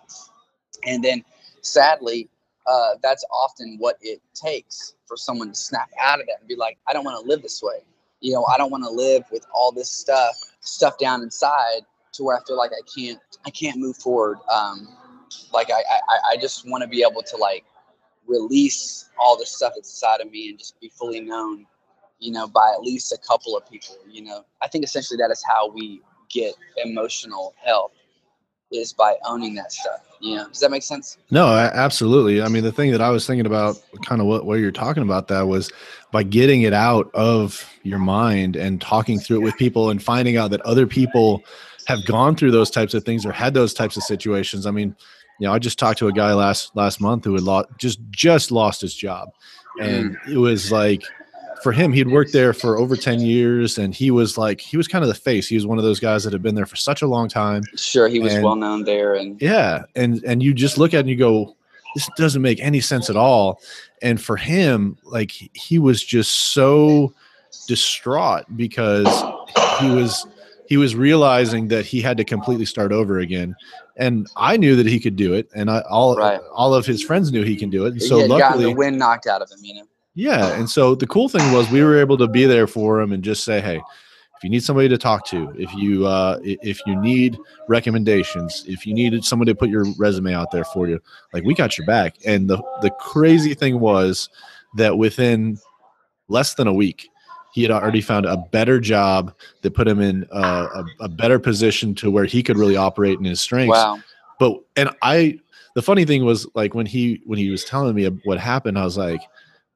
[0.85, 1.25] and then
[1.61, 2.29] sadly,
[2.67, 6.55] uh, that's often what it takes for someone to snap out of that and be
[6.55, 7.79] like, I don't want to live this way.
[8.21, 10.35] You know, I don't want to live with all this stuff
[10.67, 11.81] stuff down inside
[12.13, 14.39] to where I feel like I can't I can't move forward.
[14.51, 14.87] Um,
[15.53, 17.65] like I, I, I just want to be able to like
[18.27, 21.65] release all the stuff that's inside of me and just be fully known,
[22.19, 23.97] you know, by at least a couple of people.
[24.09, 27.91] You know, I think essentially that is how we get emotional health
[28.71, 30.01] is by owning that stuff.
[30.19, 31.17] You know, does that make sense?
[31.29, 32.41] No, absolutely.
[32.41, 35.03] I mean, the thing that I was thinking about, kind of what, what you're talking
[35.03, 35.71] about, that was
[36.11, 40.37] by getting it out of your mind and talking through it with people and finding
[40.37, 41.43] out that other people
[41.87, 44.65] have gone through those types of things or had those types of situations.
[44.65, 44.95] I mean,
[45.39, 47.99] you know, I just talked to a guy last last month who had lost just
[48.09, 49.29] just lost his job,
[49.79, 50.33] and mm.
[50.33, 51.03] it was like
[51.63, 54.87] for him, he'd worked there for over ten years, and he was like he was
[54.87, 55.47] kind of the face.
[55.47, 57.63] He was one of those guys that had been there for such a long time.
[57.75, 60.97] Sure, he was And- well known there, and Yeah, and and you just look at
[60.97, 61.55] it and you go,
[61.95, 63.59] this doesn't make any sense at all.
[64.01, 67.13] And for him, like he- was just so
[67.67, 69.07] distraught because
[69.79, 70.25] he was
[70.67, 73.55] he was realizing that he had to completely start over again.
[73.95, 76.41] And I knew that he could do it, and I, all Right.
[76.53, 77.93] all of his friends knew he can do it.
[77.93, 79.59] And so he luckily, the wind knocked out of him.
[79.63, 79.83] You know,
[80.17, 80.57] yeah.
[80.57, 83.23] And so the cool thing was we were able to be there for him and
[83.23, 86.99] just say, hey, if you need somebody to talk to, if you uh, if you
[86.99, 90.99] need recommendations, if you needed somebody to put your resume out there for you,
[91.33, 92.15] like we got your back.
[92.25, 94.27] And the the crazy thing was
[94.75, 95.59] that within
[96.29, 97.09] less than a week,
[97.53, 100.67] he had already found a better job that put him in uh,
[100.99, 103.99] a, a better position to where he could really operate in his strengths wow,
[104.39, 105.39] but and i
[105.73, 108.83] the funny thing was like when he when he was telling me what happened i
[108.83, 109.21] was like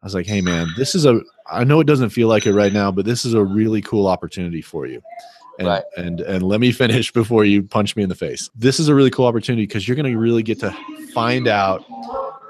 [0.02, 2.54] i was like hey man this is a i know it doesn't feel like it
[2.54, 5.02] right now but this is a really cool opportunity for you.
[5.60, 5.84] And Right.
[5.98, 8.50] and and let me finish before you punch me in the face.
[8.56, 10.72] This is a really cool opportunity because you're going to really get to
[11.14, 11.84] find out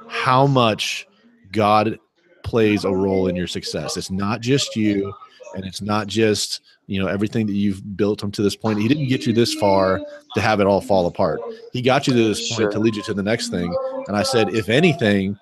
[0.07, 1.07] how much
[1.51, 1.97] god
[2.43, 3.97] plays a role in your success.
[3.97, 5.13] It's not just you
[5.55, 8.79] and it's not just you know everything that you've built him to this point.
[8.79, 9.99] He didn't get you this far
[10.35, 11.39] to have it all fall apart.
[11.73, 12.71] He got you to this point Sure.
[12.71, 13.75] to lead you to the next thing.
[14.07, 15.37] And i said if anything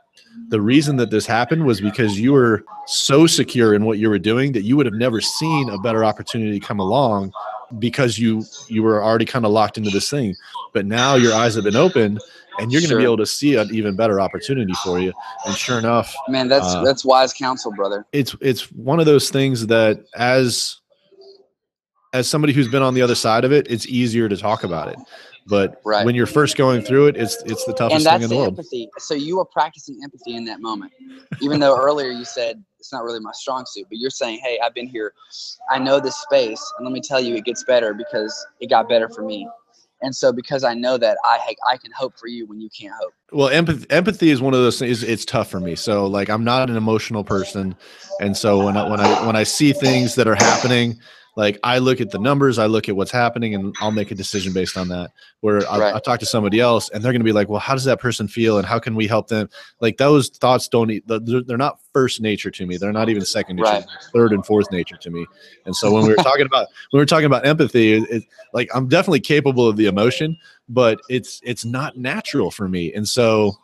[0.50, 4.20] the reason that this happened was because you were so secure in what you were
[4.20, 7.32] doing that you would have never seen a better opportunity come along
[7.78, 10.36] because you you were already kind of locked into this thing
[10.74, 12.20] but now your eyes have been opened
[12.60, 15.14] and you're going to be able to see an even better opportunity for you.
[15.46, 18.06] And sure enough, Man, that's Uh, that's wise counsel, brother.
[18.12, 20.78] it's it's one of those things that as
[22.14, 24.90] as somebody who's been on the other side of it, it's easier to talk about
[24.90, 24.98] it.
[25.50, 26.06] But Right.
[26.06, 28.60] when you're first going through it, it's it's the toughest thing in the the world.
[28.60, 28.90] empathy.
[29.00, 30.94] So you were practicing empathy in that moment,
[31.42, 33.88] even though earlier you said it's not really my strong suit.
[33.90, 35.14] But you're saying, "Hey, I've been here.
[35.70, 38.88] I know this space, and let me tell you, it gets better because it got
[38.88, 39.48] better for me."
[40.02, 42.70] And so, because I know that, I ha- I can hope for you when you
[42.70, 43.14] can't hope.
[43.32, 45.04] Well, empathy empathy is one of those things.
[45.04, 45.76] It's tough for me.
[45.76, 47.76] So like I'm not an emotional person,
[48.22, 51.00] and so when I when I when I see things that are happening,
[51.40, 54.16] like I look at the numbers, I look at what's happening, and I'll make a
[54.16, 55.12] decision based on that.
[55.40, 55.96] Where I, Right.
[55.96, 58.02] I talk to somebody else, and they're going to be like, "Well, how does that
[58.02, 59.50] person feel, and how can we help them?"
[59.80, 61.02] Like those thoughts don't.
[61.08, 62.76] They're, they're not first nature to me.
[62.76, 63.70] They're not even second nature.
[63.72, 63.86] Right.
[64.14, 65.26] Third and fourth nature to me.
[65.66, 68.24] And so when we were talking about when we were talking about empathy, it, it,
[68.54, 72.94] like I'm definitely capable of the emotion, but it's it's not natural for me.
[72.94, 73.56] And so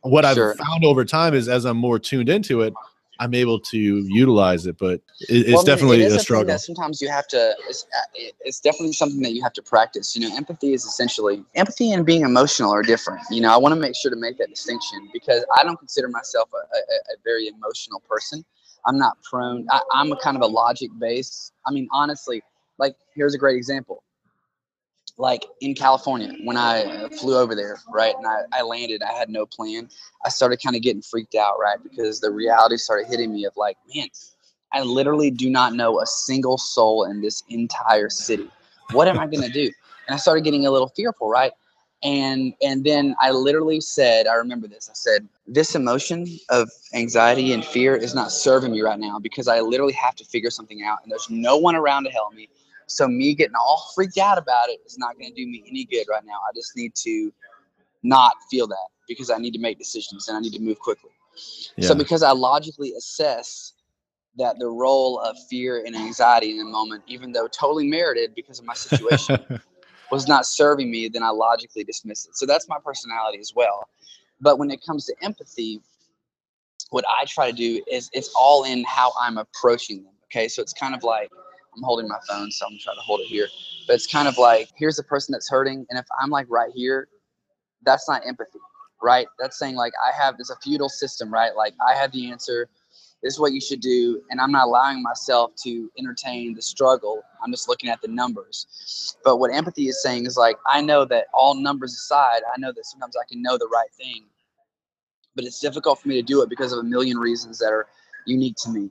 [0.00, 0.50] what Sure.
[0.52, 2.74] I've found over time is as I'm more tuned into it,
[3.18, 4.78] I'm able to utilize it.
[4.78, 6.58] But it, it's Well, I mean, definitely it a struggle.
[6.58, 7.54] Sometimes you have to.
[7.68, 10.16] It's, uh, it's definitely something that you have to practice.
[10.16, 13.22] You know, empathy is essentially empathy and being emotional are different.
[13.30, 16.08] You know, I want to make sure to make that distinction because I don't consider
[16.08, 16.80] myself a, a,
[17.14, 18.44] a very emotional person.
[18.86, 19.66] I'm not prone.
[19.70, 21.52] I, I'm a kind of a logic based.
[21.66, 22.42] I mean, honestly,
[22.78, 24.02] like here's a great example.
[25.22, 29.28] Like in California, when I flew over there, right, and I, I landed, I had
[29.28, 29.88] no plan.
[30.24, 33.56] I started kind of getting freaked out, right, because the reality started hitting me of
[33.56, 34.08] like, man,
[34.72, 38.50] I literally do not know a single soul in this entire city.
[38.90, 39.70] What am I going to do?
[40.08, 41.52] And I started getting a little fearful, right?
[42.02, 44.90] And and then I literally said, I remember this.
[44.90, 49.46] I said, this emotion of anxiety and fear is not serving me right now because
[49.46, 52.48] I literally have to figure something out, and there's no one around to help me.
[52.92, 55.84] So me getting all freaked out about it is not going to do me any
[55.84, 56.34] good right now.
[56.48, 57.32] I just need to
[58.02, 61.10] not feel that because I need to make decisions and I need to move quickly.
[61.80, 63.72] So because I logically assess
[64.36, 68.58] that the role of fear and anxiety in the moment, even though totally merited because
[68.58, 69.38] of my situation,
[70.10, 72.36] was not serving me, then I logically dismiss it.
[72.36, 73.88] So that's my personality as well.
[74.40, 75.80] But when it comes to empathy,
[76.90, 80.12] what I try to do is it's all in how I'm approaching them.
[80.26, 80.48] Okay.
[80.48, 81.30] So it's kind of like
[81.74, 83.48] I'm holding my phone, so I'm trying to hold it here.
[83.86, 86.70] But it's kind of like here's the person that's hurting, and if I'm like right
[86.74, 87.08] here,
[87.82, 88.58] that's not empathy,
[89.02, 89.26] right?
[89.38, 91.54] That's saying like I have it's a feudal system, right?
[91.56, 92.68] Like I have the answer.
[93.22, 97.22] This is what you should do, and I'm not allowing myself to entertain the struggle.
[97.42, 99.16] I'm just looking at the numbers.
[99.24, 102.72] But what empathy is saying is like I know that all numbers aside, I know
[102.72, 104.24] that sometimes I can know the right thing,
[105.34, 107.86] but it's difficult for me to do it because of a million reasons that are
[108.26, 108.90] unique to me,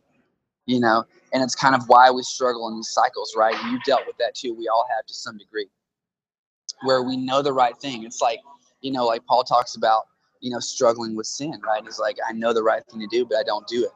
[0.65, 1.06] you know.
[1.34, 3.56] And it's kind of why we struggle in these cycles, right?
[3.56, 4.54] And you dealt with that too.
[4.54, 5.67] We all have to some degree,
[6.84, 8.04] where we know the right thing.
[8.04, 8.39] It's like,
[8.82, 10.04] you know, like Paul talks about,
[10.41, 11.84] you know, struggling with sin, right?
[11.84, 13.91] He's like, I know the right thing to do, but I don't do it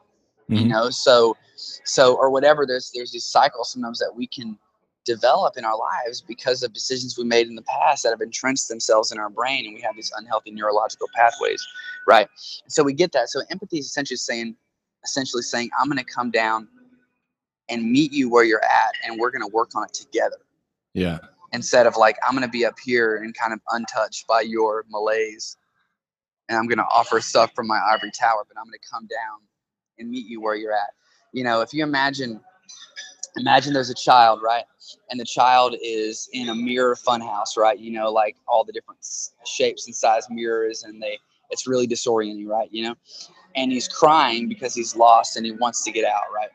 [0.48, 0.68] you Mhm.
[0.70, 1.36] know so
[1.84, 4.58] so or whatever there's there's these cycles sometimes that we can
[5.04, 8.68] develop in our lives because of decisions we made in the past that have entrenched
[8.68, 11.66] themselves in our brain and we have these unhealthy neurological pathways
[12.06, 12.28] right
[12.68, 14.56] so we get that so empathy is essentially saying
[15.06, 16.68] essentially saying i'm going to come down
[17.70, 20.36] and meet you where you're at and we're going to work on it together.
[20.92, 21.18] Yeah.
[21.52, 24.84] instead of like i'm going to be up here and kind of untouched by your
[24.90, 25.56] malaise
[26.48, 29.06] and i'm going to offer stuff from my ivory tower but i'm going to come
[29.06, 29.40] down
[29.98, 30.90] and meet you where you're at.
[31.32, 32.40] You know if you imagine
[33.36, 34.64] imagine there's a child right?
[35.10, 37.78] And the child is in a mirror funhouse right?
[37.78, 39.00] You know like all the different
[39.44, 41.18] shapes and size mirrors and they
[41.50, 42.94] it's really disorienting right you know?
[43.54, 46.50] And he's crying because he's lost and he wants to get out right?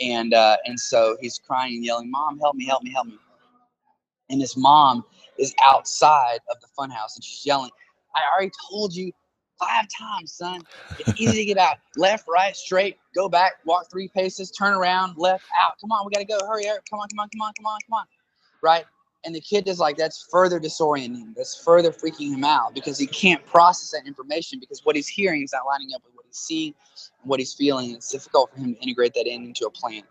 [0.00, 3.18] And uh, and so he's crying and yelling mom help me help me help me.
[4.28, 5.04] And his mom
[5.38, 7.70] is outside of the funhouse and she's yelling
[8.14, 9.12] i already told you
[9.58, 10.60] five times son.
[10.98, 11.76] It's easy to get out.
[11.96, 15.72] Left right straight go back walk three paces turn around left out.
[15.80, 16.38] Come on we gotta go.
[16.46, 18.06] Hurry up come on come on come on come on come on.
[18.62, 18.84] Right
[19.24, 21.34] and the kid is like that's further disorienting.
[21.34, 25.42] That's further freaking him out because he can't process that information because what he's hearing
[25.42, 26.74] is not lining up with what he's seeing
[27.22, 27.92] and what he's feeling.
[27.92, 30.02] It's difficult for him to integrate that in into a plan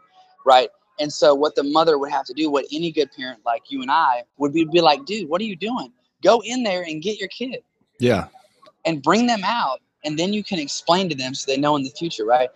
[0.46, 0.70] right?
[1.00, 3.82] And so what the mother would have to do what any good parent like you
[3.82, 5.92] and i would be, be like dude what are you doing?
[6.24, 7.62] Go in there and get your kid.
[8.00, 8.28] Yeah.
[8.86, 11.84] and bring them out and then you can explain to them so they know in
[11.84, 12.50] the future right?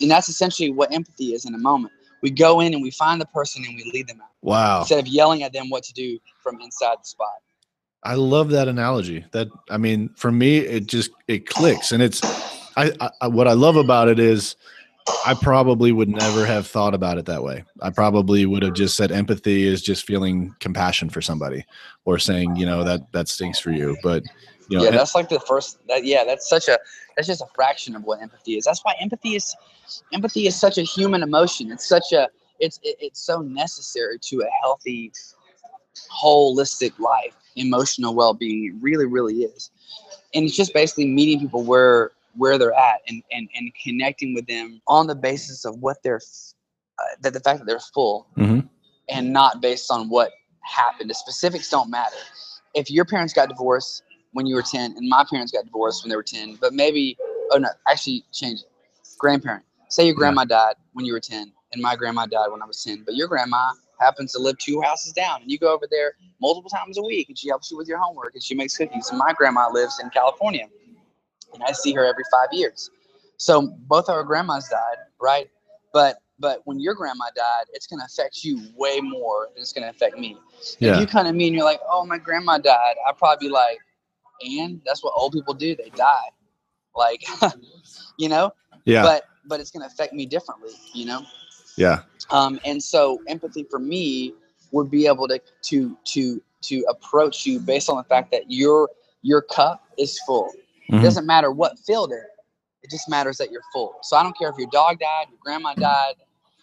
[0.00, 1.92] And that's essentially what empathy is in a moment
[2.26, 4.80] we go in and we find the person and we lead them out Wow.
[4.80, 7.28] instead of yelling at them what to do from inside the spot
[8.02, 9.24] I love that analogy.
[9.32, 12.20] That I mean, for me, it just it clicks, and it's
[12.76, 14.54] I, I what I love about it is
[15.26, 17.64] I probably would never have thought about it that way.
[17.82, 21.64] I probably would have just said empathy is just feeling compassion for somebody,
[22.04, 23.96] or saying you know that that stinks for you.
[24.04, 24.22] But
[24.68, 25.78] You know, yeah, that's like the first.
[25.88, 26.78] That, yeah, that's such a.
[27.16, 28.64] That's just a fraction of what empathy is.
[28.64, 29.54] That's why empathy is.
[30.12, 31.70] Empathy is such a human emotion.
[31.70, 32.28] It's such a.
[32.58, 35.12] It's it, it's so necessary to a healthy,
[36.22, 37.34] holistic life.
[37.56, 38.66] Emotional well-being.
[38.66, 39.70] It really, really is.
[40.34, 44.46] And it's just basically meeting people where where they're at and and, and connecting with
[44.46, 46.20] them on the basis of what they're.
[46.98, 48.66] Uh, that the fact that they're full Mhm.
[49.10, 51.10] and not based on what happened.
[51.10, 52.16] The specifics don't matter.
[52.74, 54.02] If your parents got divorced
[54.36, 57.16] when you were 10 and my parents got divorced when they were 10, but maybe,
[57.52, 58.66] oh no, actually change it.
[59.18, 59.64] Grandparent.
[59.88, 62.84] Say your grandma died when you were 10 and my grandma died when I was
[62.84, 66.12] 10, but your grandma happens to live two houses down and you go over there
[66.38, 69.08] multiple times a week and she helps you with your homework and she makes cookies.
[69.08, 70.66] And my grandma lives in California
[71.54, 72.90] and I see her every five years.
[73.38, 75.48] So both our grandmas died, right?
[75.94, 79.88] But but when your grandma died, it's gonna affect you way more than it's gonna
[79.88, 80.36] affect me.
[80.60, 83.50] If yeah, you kind of mean you're like, oh, my grandma died, I'd probably be
[83.50, 83.78] like,
[84.42, 85.74] and that's what old people do.
[85.76, 86.30] They die,
[86.94, 87.24] like,
[88.18, 88.52] you know.
[88.84, 91.22] yeah, But but it's gonna affect me differently, you know.
[91.76, 94.34] yeah, Um, and so empathy for me
[94.72, 98.90] would be able to to to to approach you based on the fact that your
[99.22, 100.50] your cup is full.
[100.90, 101.00] Mhm.
[101.00, 102.24] It doesn't matter what filled it.
[102.82, 103.96] It just matters that you're full.
[104.02, 106.14] So I don't care if your dog died, your grandma died,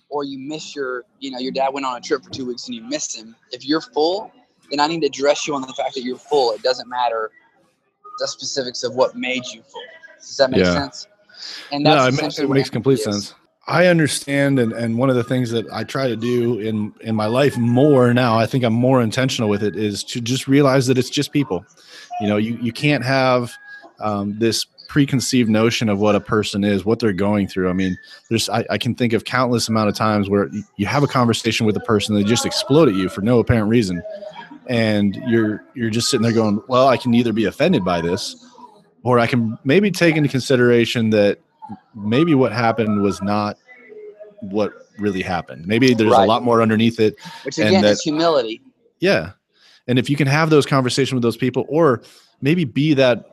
[0.09, 2.67] or you miss your, you know, your dad went on a trip for two weeks
[2.67, 3.36] and you missed him.
[3.51, 4.31] If you're full,
[4.69, 6.51] then I need to address you on the fact that you're full.
[6.51, 7.31] It doesn't matter
[8.19, 9.82] the specifics of what made you full.
[10.19, 10.73] Does that make Yeah.
[10.73, 11.08] sense?
[11.71, 13.04] And no, it, ma- essentially it makes complete is.
[13.04, 13.34] sense.
[13.65, 17.15] I understand, and, and one of the things that I try to do in in
[17.15, 20.88] my life more now, I think I'm more intentional with it, is to just realize
[20.88, 21.65] that it's just people.
[22.19, 23.54] You know, you you can't have
[23.99, 27.69] um, this preconceived notion of what a person is, what they're going through.
[27.69, 27.97] I mean,
[28.30, 31.65] there's I, I can think of countless amount of times where you have a conversation
[31.65, 34.04] with a person, they just explode at you for no apparent reason,
[34.67, 38.36] and you're you're just sitting there going, well, I can either be offended by this,
[39.04, 41.39] or I can maybe take into consideration that
[41.95, 43.58] maybe what happened was not
[44.41, 45.65] what really happened.
[45.65, 47.15] Maybe there's a lot more underneath it.
[47.43, 48.62] Which and again that- is humility.
[48.99, 49.32] Yeah.
[49.88, 52.04] And if you can have those conversations with those people or
[52.41, 53.26] maybe be that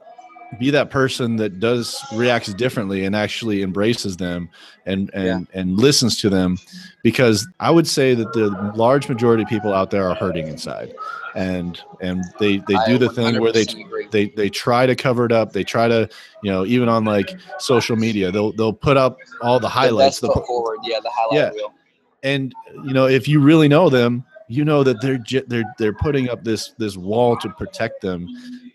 [0.58, 4.48] be that person that does reacts differently and actually embraces them
[4.86, 6.58] and and and listens to them
[7.02, 10.94] because I would say that the large majority of people out there are hurting inside.
[11.36, 14.08] And and they they do the thing where they agree.
[14.10, 15.52] they they try to cover it up.
[15.52, 16.08] They try to,
[16.42, 20.18] you know, even on like social media, they'll they'll put up all the the highlights.
[20.18, 20.78] foot put, forward.
[20.82, 21.56] Yeah, the highlight Yeah.
[21.56, 21.72] reel.
[22.24, 22.52] and
[22.84, 26.42] you know, if you really know them, you know that they're they're they're putting up
[26.42, 28.26] this this wall to protect them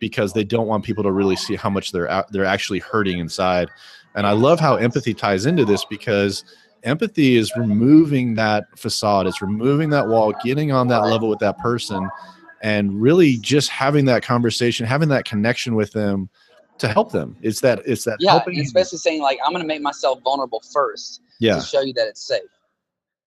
[0.05, 3.17] because they don't want people to really see how much they're out, they're actually hurting
[3.17, 3.71] inside.
[4.13, 6.43] And I love how empathy ties into this because
[6.83, 11.57] empathy is removing that facade, it's removing that wall, getting on that level with that
[11.57, 12.07] person,
[12.61, 16.29] and really just having that conversation, having that connection with them
[16.77, 17.35] to help them.
[17.41, 18.59] It's that it's that Yeah, helping.
[18.59, 22.07] it's basically saying like I'm gonna make myself vulnerable first yeah, to show you that
[22.07, 22.43] it's safe.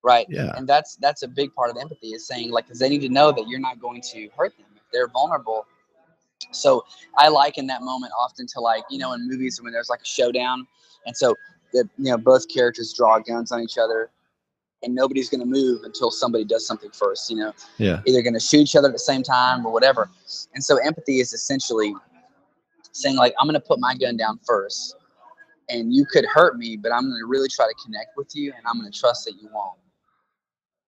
[0.05, 0.27] Right.
[0.29, 3.01] yeah, And that's that's a big part of empathy is saying like because they need
[3.01, 5.67] to know that you're not going to hurt them if they're vulnerable.
[6.51, 6.85] So
[7.17, 10.07] I liken that moment often to like you know in movies when there's like a
[10.07, 10.67] showdown,
[11.07, 11.35] and so
[11.73, 14.11] the you know both characters draw guns on each other,
[14.83, 17.31] and nobody's gonna move until somebody does something first.
[17.31, 20.11] You know, yeah, either gonna shoot each other at the same time or whatever.
[20.55, 21.95] And so empathy is essentially
[22.93, 24.97] saying like I'm gonna put my gun down first,
[25.69, 28.67] and you could hurt me, but I'm gonna really try to connect with you, and
[28.67, 29.79] I'm gonna trust that you won't.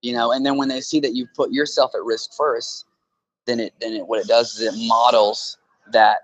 [0.02, 2.86] You know, and then when they see that you put yourself at risk first,
[3.50, 5.58] then it then it what it does is it models
[5.92, 6.20] that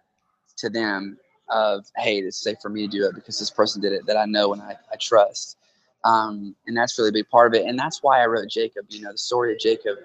[0.57, 3.93] to them of hey, it's safe for me to do it because this person did
[3.93, 5.59] it that I know and I, I trust.
[6.05, 7.67] Um, and that's really a big part of it.
[7.67, 8.87] And that's why I wrote Jacob.
[8.89, 9.99] You know, the story of Jacob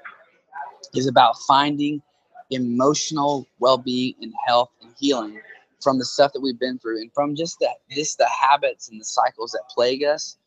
[0.95, 2.01] is about finding
[2.49, 5.39] emotional well-being and health and healing
[5.81, 8.99] from the stuff that we've been through and from just that this the habits and
[8.99, 10.37] the cycles that plague us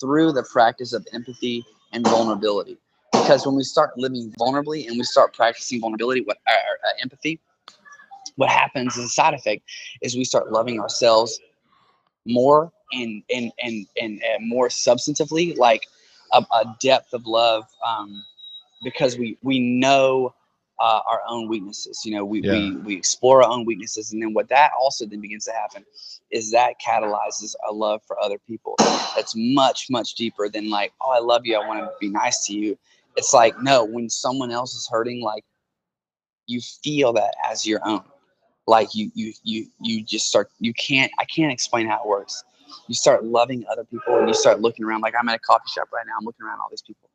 [0.00, 2.78] through the practice of empathy and vulnerability
[3.24, 7.40] because when we start living vulnerably and we start practicing vulnerability what uh, uh, empathy
[8.36, 9.62] what happens as a side effect
[10.02, 11.40] is we start loving ourselves
[12.26, 15.86] more and and and and, uh more substantively like
[16.32, 18.22] a, a depth of love um,
[18.82, 20.34] because we we know
[20.80, 24.12] uh, our own weaknesses you know we, we we explore our own weaknesses.
[24.12, 25.84] And then what that also then begins to happen
[26.30, 28.74] is that catalyzes a love for other people
[29.16, 31.56] that's much much deeper than like oh i love you.
[31.56, 32.76] I want to be nice to you
[33.16, 35.44] it's like no when someone else is hurting like
[36.46, 38.02] you feel that as your own
[38.66, 42.44] like you you you you just start you can't i can't explain how it works
[42.88, 45.68] you start loving other people and you start looking around like i'm at a coffee
[45.68, 47.08] shop right now i'm looking around all these people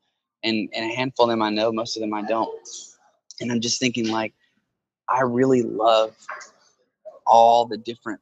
[0.43, 2.49] and and a handful of them i know most of them i don't
[3.41, 4.33] and i'm just thinking like
[5.07, 6.15] i really love
[7.25, 8.19] all the different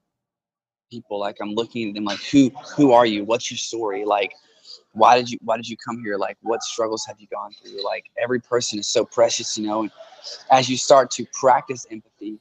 [0.91, 1.19] people.
[1.19, 3.23] Like I'm looking at them like who who are you?
[3.23, 4.05] What's your story?
[4.05, 4.34] Like
[4.98, 6.18] why did you why did you come here?
[6.18, 7.84] Like what struggles have you gone through?
[7.84, 9.84] Like every person is so precious, you know.
[9.84, 9.91] And
[10.52, 12.39] as you start to practice empathy,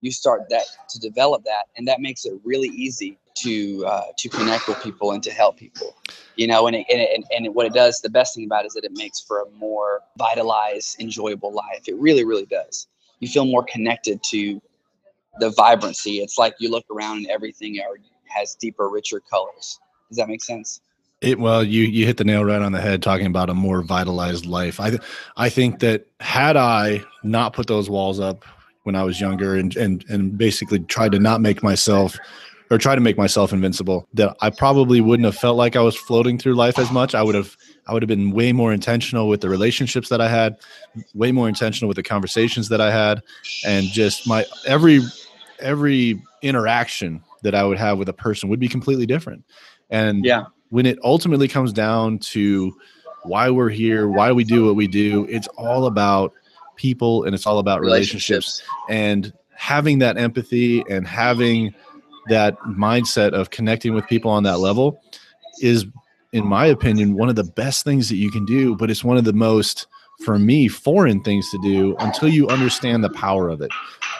[0.00, 4.28] you start that to develop that, and that makes it really easy to uh, to
[4.28, 5.94] connect with people and to help people
[6.36, 8.68] you know and, it, and, it, and what it does the best thing about it
[8.68, 12.88] is that it makes for a more vitalized enjoyable life it really really does
[13.20, 14.60] you feel more connected to
[15.38, 17.78] the vibrancy it's like you look around and everything
[18.24, 20.80] has deeper richer colors does that make sense
[21.20, 23.82] it well you you hit the nail right on the head talking about a more
[23.82, 24.98] vitalized life i
[25.36, 28.44] i think that had i not put those walls up
[28.82, 32.16] when i was younger and and and basically tried to not make myself
[32.70, 35.96] or try to make myself invincible that I probably wouldn't have felt like I was
[35.96, 37.14] floating through life as much.
[37.14, 37.56] I would have
[37.86, 40.56] I would have been way more intentional with the relationships that I had,
[41.14, 43.22] way more intentional with the conversations that I had
[43.64, 45.00] and just my every
[45.60, 49.44] every interaction that I would have with a person would be completely different.
[49.90, 50.46] And yeah.
[50.70, 52.76] When it ultimately comes down to
[53.24, 56.32] why we're here, why we do what we do, it's all about
[56.76, 58.62] people and it's all about relationships, relationships.
[58.88, 61.74] and having that empathy and having
[62.28, 65.00] that mindset of connecting with people on that level
[65.62, 65.86] is
[66.32, 69.16] in my opinion one of the best things that you can do but it's one
[69.16, 69.86] of the most
[70.24, 73.70] for me foreign things to do until you understand the power of it.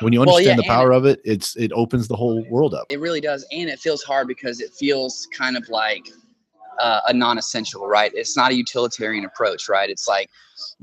[0.01, 2.45] When you understand well, yeah, the power it, of it it's it opens the whole
[2.51, 2.87] world up.
[2.91, 6.11] It really does and it feels hard because it feels kind of like
[6.81, 8.13] uh, a non-essential right?
[8.15, 9.91] It's not a utilitarian approach right?
[9.91, 10.31] It's like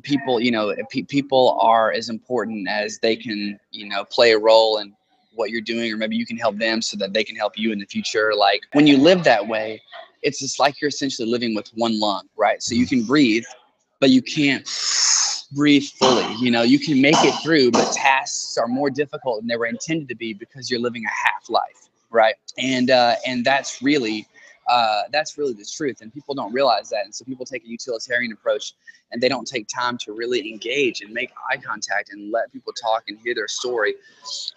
[0.03, 4.37] people you know pe- people are as important as they can you know play a
[4.39, 4.95] role in
[5.35, 7.71] what you're doing or maybe you can help them so that they can help you
[7.71, 8.33] in the future.
[8.35, 9.81] Like when you live that way
[10.21, 12.61] it's just like you're essentially living with one lung right?
[12.61, 13.45] So you can breathe
[13.99, 14.67] but you can't
[15.53, 16.61] breathe fully you know?
[16.63, 20.15] You can make it through but tasks are more difficult than they were intended to
[20.15, 22.35] be because you're living a half life right?
[22.57, 24.27] And uh and that's really
[24.68, 27.68] uh, that's really the truth and people don't realize that and so people take a
[27.68, 28.74] utilitarian approach
[29.11, 32.74] and they don't take time to really engage and make eye contact and let people
[32.74, 33.95] talk and hear their story.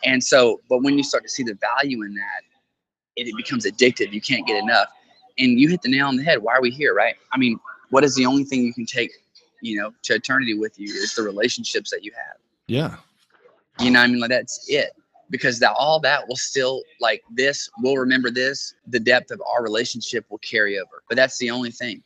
[0.04, 2.42] And so but when you start to see the value in that
[3.16, 4.12] it, it becomes addictive.
[4.12, 4.88] You can't get enough.
[5.38, 6.42] And you hit the nail on the head.
[6.42, 7.16] Why are we here right?
[7.32, 7.58] I mean
[7.90, 9.10] what is the only thing you can take
[9.62, 12.36] you know to eternity with you is the relationships that you have.
[12.68, 12.96] Yeah.
[13.78, 14.20] You know i mean?
[14.20, 14.92] Like that's it
[15.30, 19.62] because that all that will still like this we'll remember this the depth of our
[19.62, 21.02] relationship will carry over.
[21.08, 22.02] But that's the only thing.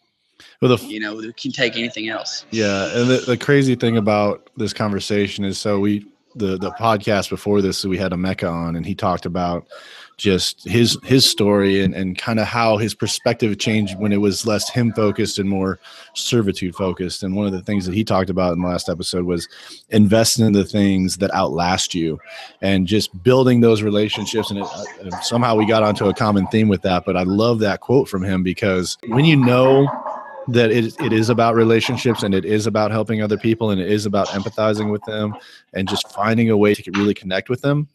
[0.63, 2.47] Well, the, you know we can take anything else.
[2.51, 7.31] Yeah and the, the crazy thing about this conversation is so we the the podcast
[7.31, 9.67] before this we had a mecca on and he talked about
[10.21, 14.47] just his his story and, and kind of how his perspective changed when it was
[14.47, 15.79] less him focused and more
[16.15, 17.23] servitude focused.
[17.23, 19.49] And one of the things that he talked about in the last episode was
[19.89, 22.19] investing in the things that outlast you
[22.61, 24.51] and just building those relationships.
[24.51, 27.59] And it, uh, somehow we got onto a common theme with that but i love
[27.61, 29.89] that quote from him because when you know
[30.49, 33.91] that it, it is about relationships and it is about helping other people and it
[33.91, 35.35] is about empathizing with them
[35.75, 37.89] and just finding a way to really connect with them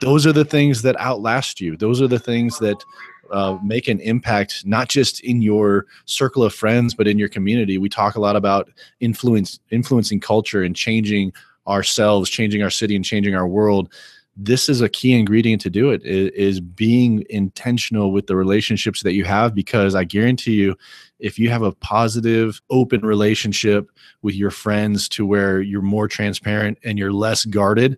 [0.00, 1.76] those are the things that outlast you.
[1.76, 2.82] Those are the things that
[3.30, 7.78] uh, make an impact not just in your circle of friends but in your community.
[7.78, 8.70] We talk a lot about
[9.00, 11.32] influence influencing culture and changing
[11.66, 13.92] ourselves changing our city and changing our world.
[14.36, 19.14] This is a key ingredient to do it is being intentional with the relationships that
[19.14, 20.76] you have because i guarantee you
[21.18, 26.76] if you have a positive open relationship with your friends to where you're more transparent
[26.84, 27.96] and you're less guarded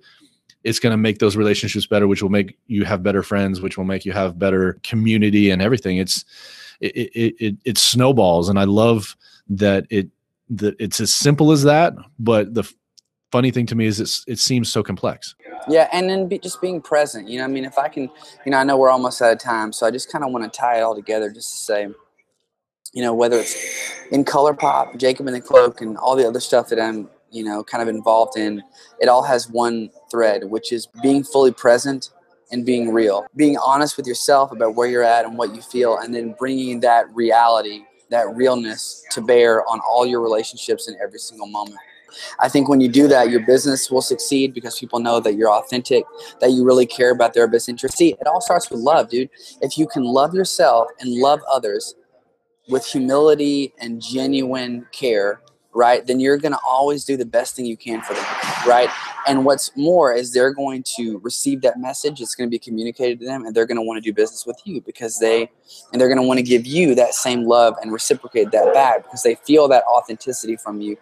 [0.65, 3.79] it's going to make those relationships better which will make you have better friends which
[3.79, 5.99] will make you have better community and everything.
[5.99, 6.25] It's
[6.81, 9.17] it it, it, it snowballs and i love
[9.49, 10.09] that it
[10.51, 12.71] that it's as simple as that but the
[13.31, 15.35] funny thing to me is it's it seems so complex.
[15.69, 18.05] Yeah and then be, just being present you know i mean if i can
[18.47, 20.51] you know i know we're almost out of time so i just kind of want
[20.51, 21.89] to tie it all together just to say
[22.93, 26.41] you know whether it's in color pop jacob in the cloak and all the other
[26.41, 28.62] stuff that i'm you know, kind of involved in,
[29.01, 32.11] it all has one thread, which is being fully present
[32.51, 35.99] and being real, being honest with yourself about where you're at and what you feel,
[35.99, 41.18] and then bringing that reality, that realness to bear on all your relationships in every
[41.18, 41.79] single moment.
[42.41, 45.51] I think when you do that, your business will succeed because people know that you're
[45.51, 46.05] authentic,
[46.41, 47.99] that you really care about their best interest.
[47.99, 49.29] See, it all starts with love, dude.
[49.61, 51.95] If you can love yourself and love others
[52.68, 55.43] with humility and genuine care,
[55.75, 58.25] right, then you're going to always do the best thing you can for them,
[58.66, 58.89] right?
[59.27, 62.21] And what's more is they're going to receive that message.
[62.21, 64.47] It's going to be communicated to them, and they're going to want to do business
[64.47, 65.51] with you because they,
[65.93, 69.05] and they're going to want to give you that same love and reciprocate that back
[69.05, 70.97] because they feel that authenticity from you.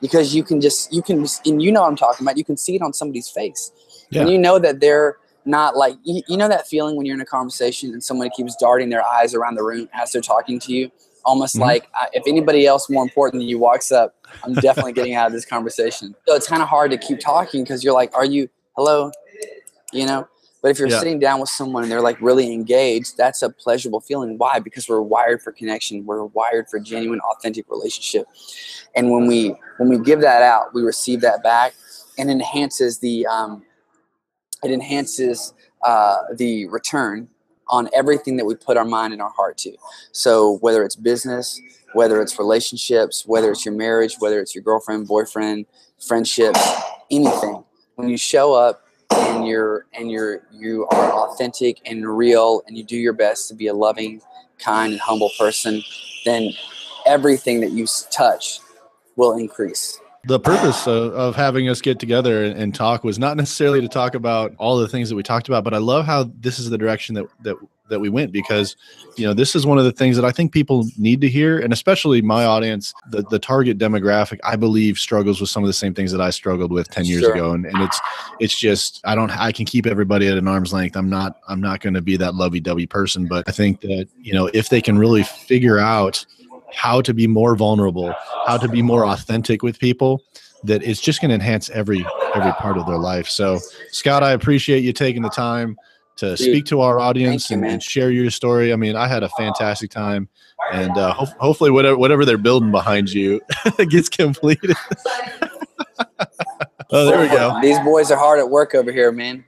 [0.00, 2.36] Because you can just, you can, and you know what I'm talking about.
[2.36, 3.72] You can see it on somebody's face,
[4.10, 4.22] yeah.
[4.22, 7.20] and you know that they're not like you, you know that feeling when you're in
[7.20, 10.72] a conversation and somebody keeps darting their eyes around the room as they're talking to
[10.72, 10.90] you
[11.24, 11.60] almost Mhm.
[11.60, 14.14] like if anybody else more important than you walks up
[14.44, 16.14] i'm definitely getting out of this conversation.
[16.26, 19.10] So it's kind of hard to keep talking because you're like are you hello?
[19.92, 20.28] You know?
[20.62, 20.98] But if you're Yeah.
[20.98, 24.38] sitting down with someone and they're like really engaged that's a pleasurable feeling.
[24.38, 24.58] Why?
[24.58, 26.04] Because we're wired for connection.
[26.06, 28.26] We're wired for genuine authentic relationship.
[28.94, 31.74] And when we when we give that out we receive that back
[32.18, 33.64] and enhances the um,
[34.64, 37.28] it enhances uh, the return
[37.70, 39.76] on everything that we put our mind and our heart to.
[40.12, 41.60] So whether it's business,
[41.92, 45.66] whether it's relationships, whether it's your marriage, whether it's your girlfriend, boyfriend,
[45.98, 46.60] friendships,
[47.10, 47.64] anything,
[47.96, 52.84] when you show up and you're and you're you are authentic and real and you
[52.84, 54.20] do your best to be a loving,
[54.58, 55.82] kind, and humble person,
[56.24, 56.50] then
[57.06, 58.60] everything that you touch
[59.16, 59.98] will increase.
[60.24, 63.88] The purpose of, of having us get together and, and talk was not necessarily to
[63.88, 66.70] talk about all the things that we talked about but i love how this is
[66.70, 67.56] the direction that that
[67.88, 68.76] that we went because
[69.16, 71.58] you know this is one of the things that i think people need to hear
[71.58, 75.72] and especially my audience the, the target demographic i believe struggles with some of the
[75.72, 77.34] same things that i struggled with 10 years Sure.
[77.34, 78.00] ago and, and it's
[78.40, 81.60] it's just i don't i can keep everybody at an arm's length i'm not i'm
[81.60, 84.82] not going to be that lovey-dovey person but i think that you know if they
[84.82, 86.26] can really figure out
[86.74, 88.14] how to be more vulnerable
[88.46, 90.22] how to be more authentic with people
[90.64, 92.04] that it's just going to enhance every
[92.34, 93.28] every part of their life.
[93.28, 93.58] So
[93.90, 95.76] scott i appreciate you taking the time
[96.16, 98.72] to Dude, speak to our audience you, and, and share your story.
[98.72, 100.28] I mean i had a fantastic time
[100.72, 103.40] and uh, ho- hopefully whatever whatever they're building behind you
[103.88, 104.76] gets completed.
[106.90, 107.58] Oh there we go.
[107.60, 109.44] These boys are hard at work over here, man.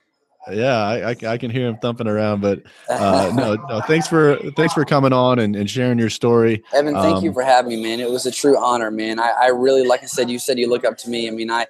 [0.52, 4.38] Yeah i, I, I can hear him thumping around but uh, no, no thanks for
[4.56, 7.70] thanks for coming on and, and sharing your story Evan, thank you Um, for having
[7.70, 8.00] me, man.
[8.00, 9.18] It was a true honor, man.
[9.18, 11.28] I, I really, like I said, you said you look up to me.
[11.28, 11.66] I mean, i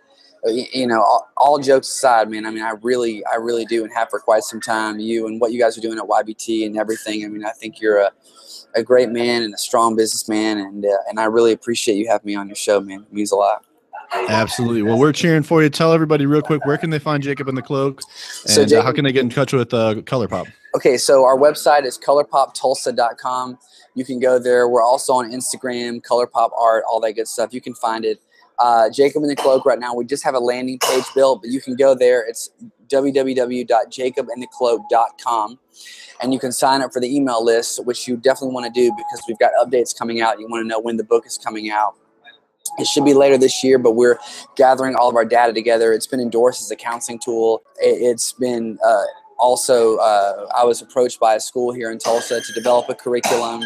[0.47, 2.47] you know, all, all jokes aside, man.
[2.47, 4.99] I mean, I really, I really do, and have for quite some time.
[4.99, 7.25] You and what you guys are doing at YBT and everything.
[7.25, 8.11] I mean, I think you're a,
[8.75, 12.27] a great man and a strong businessman, and uh, and I really appreciate you having
[12.27, 13.03] me on your show, man.
[13.03, 13.65] It means a lot.
[14.13, 14.83] Absolutely.
[14.83, 15.71] Well, we're cheering for you.
[15.71, 18.01] Tell everybody real quick where can they find Jacob in the cloak,
[18.43, 20.51] and So uh, Jacob- how can they get in touch with uh, ColorPop?
[20.75, 23.59] Okay, so our website is colorpoptulsa.com.
[23.95, 24.69] You can go there.
[24.69, 27.53] We're also on Instagram, colorpop art, all that good stuff.
[27.53, 28.21] You can find it.
[28.61, 31.51] Uh, Jacob in the Cloak right now, we just have a landing page built, but
[31.51, 32.27] you can go there.
[32.29, 32.51] It's
[32.89, 35.59] www.jacobinthecloak.com.
[36.23, 38.93] And you can sign up for the email list, which you definitely want to do
[38.95, 40.39] because we've got updates coming out.
[40.39, 41.95] You want to know when the book is coming out.
[42.79, 44.19] It should be later this year, but we're
[44.57, 45.93] gathering all of our data together.
[45.93, 47.63] It's been endorsed as a counseling tool.
[47.79, 49.03] It, it's been uh,
[49.41, 53.63] also uh, i was approached by a school here in tulsa to develop a curriculum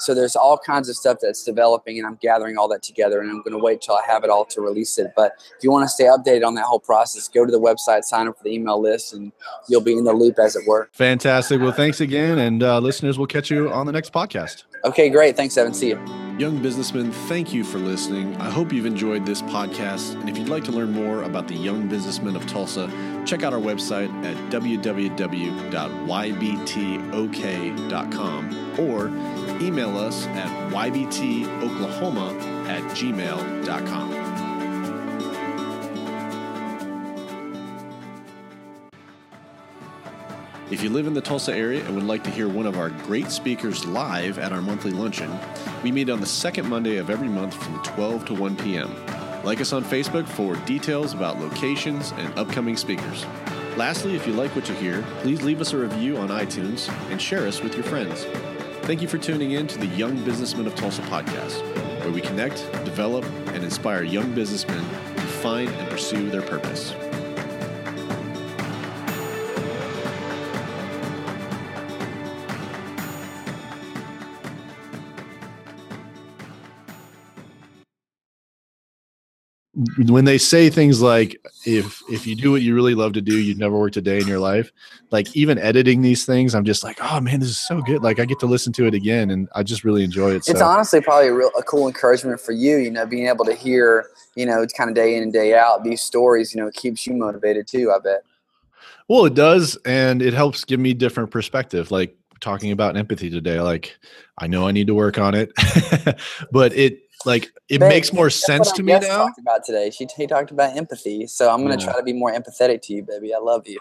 [0.00, 3.30] so there's all kinds of stuff that's developing and i'm gathering all that together and
[3.30, 5.70] i'm going to wait till i have it all to release it but if you
[5.70, 8.44] want to stay updated on that whole process go to the website sign up for
[8.44, 9.32] the email list and
[9.68, 11.60] you'll be in the loop as it were Fantastic.
[11.60, 14.64] Well, thanks again, and uh, listeners, we'll catch you on the next podcast.
[14.84, 18.36] okay great thanks evan see you Young businessmen, thank you for listening.
[18.36, 20.14] I hope you've enjoyed this podcast.
[20.20, 22.86] And if you'd like to learn more about the young businessmen of Tulsa,
[23.26, 25.18] check out our website at www.ybtok.com
[28.78, 29.08] or
[29.60, 34.27] email us at ybtoklahoma at gmail.com.
[40.70, 42.90] If you live in the Tulsa area and would like to hear one of our
[42.90, 45.34] great speakers live at our monthly luncheon,
[45.82, 48.94] we meet on the second Monday of every month from 12 to 1 p.m.
[49.44, 53.24] Like us on Facebook for details about locations and upcoming speakers.
[53.78, 57.22] Lastly, if you like what you hear, please leave us a review on iTunes and
[57.22, 58.26] share us with your friends.
[58.82, 61.62] Thank you for tuning in to the Young Businessmen of Tulsa podcast,
[62.00, 66.92] where we connect, develop, and inspire young businessmen to find and pursue their purpose.
[80.08, 83.38] When they say things like, "If if you do what you really love to do,
[83.38, 84.72] you'd never worked a day in your life,"
[85.12, 88.18] like even editing these things, I'm just like, "Oh man, this is so good!" Like
[88.18, 90.36] I get to listen to it again, and I just really enjoy it.
[90.48, 90.64] it's so.
[90.64, 94.06] honestly probably a real a cool encouragement for you you know being able to hear
[94.34, 96.74] you know it's kind of day in and day out these stories you know it
[96.74, 98.22] keeps you motivated too i bet
[99.08, 101.90] Well, it does, and it helps give me different perspective.
[101.90, 103.96] Like talking about empathy today, like
[104.38, 105.52] I know I need to work on it,
[106.52, 109.18] but it like it Babe, makes more sense to me now.
[109.26, 111.90] talked about today she he talked about empathy so i'm going to Yeah.
[111.92, 113.78] try to be more empathetic to you baby i love you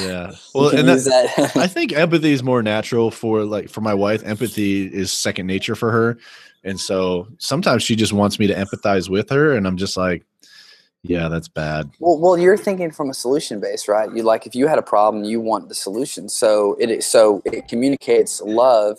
[0.00, 0.32] Yeah.
[0.54, 4.22] Well, and that, that I think empathy is more natural for like for my wife.
[4.24, 6.18] Empathy is second nature for her,
[6.64, 10.26] and so sometimes she just wants me to empathize with her, and I'm just like,
[11.08, 11.90] Yeah, that's bad.
[12.00, 14.14] Well, well, you're thinking from a solution base, right?
[14.14, 16.28] You like if you had a problem, you want the solution.
[16.28, 18.98] So it so it communicates love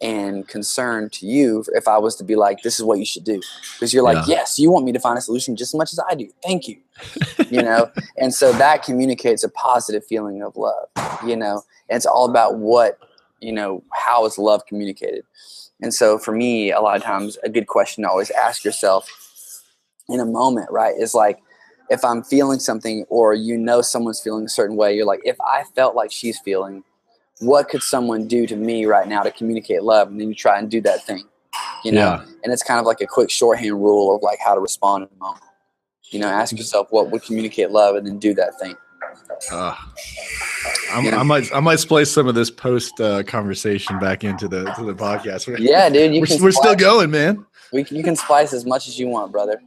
[0.00, 1.64] and concern to you.
[1.74, 3.40] If I was to be like, this is what you should do,
[3.74, 4.36] because you're like, Yeah.
[4.36, 6.28] yes, you want me to find a solution just as much as I do.
[6.44, 6.78] Thank you.
[7.50, 10.88] you know, and so that communicates a positive feeling of love.
[11.26, 13.00] You know, and it's all about what
[13.40, 13.82] you know.
[13.92, 15.24] How is love communicated?
[15.80, 19.08] And so for me, a lot of times, a good question to always ask yourself
[20.08, 21.38] in a moment, right, is like
[21.90, 25.40] if I'm feeling something or you know someone's feeling a certain way, you're like, if
[25.40, 26.84] I felt like she's feeling,
[27.40, 30.08] what could someone do to me right now to communicate love?
[30.08, 31.24] And then you try and do that thing,
[31.84, 32.00] you know?
[32.00, 32.24] Yeah.
[32.44, 35.10] And it's kind of like a quick shorthand rule of like how to respond in
[35.16, 35.44] a moment.
[36.10, 38.74] You know, ask yourself what would communicate love and then do that thing.
[39.52, 39.74] Uh.
[40.90, 44.84] I might I might splice some of this post uh, conversation back into the to
[44.84, 45.46] the podcast.
[45.46, 47.44] We're, Yeah, dude, you we're, can we're still going, man.
[47.72, 49.60] We, can- you can splice as much as you want, brother.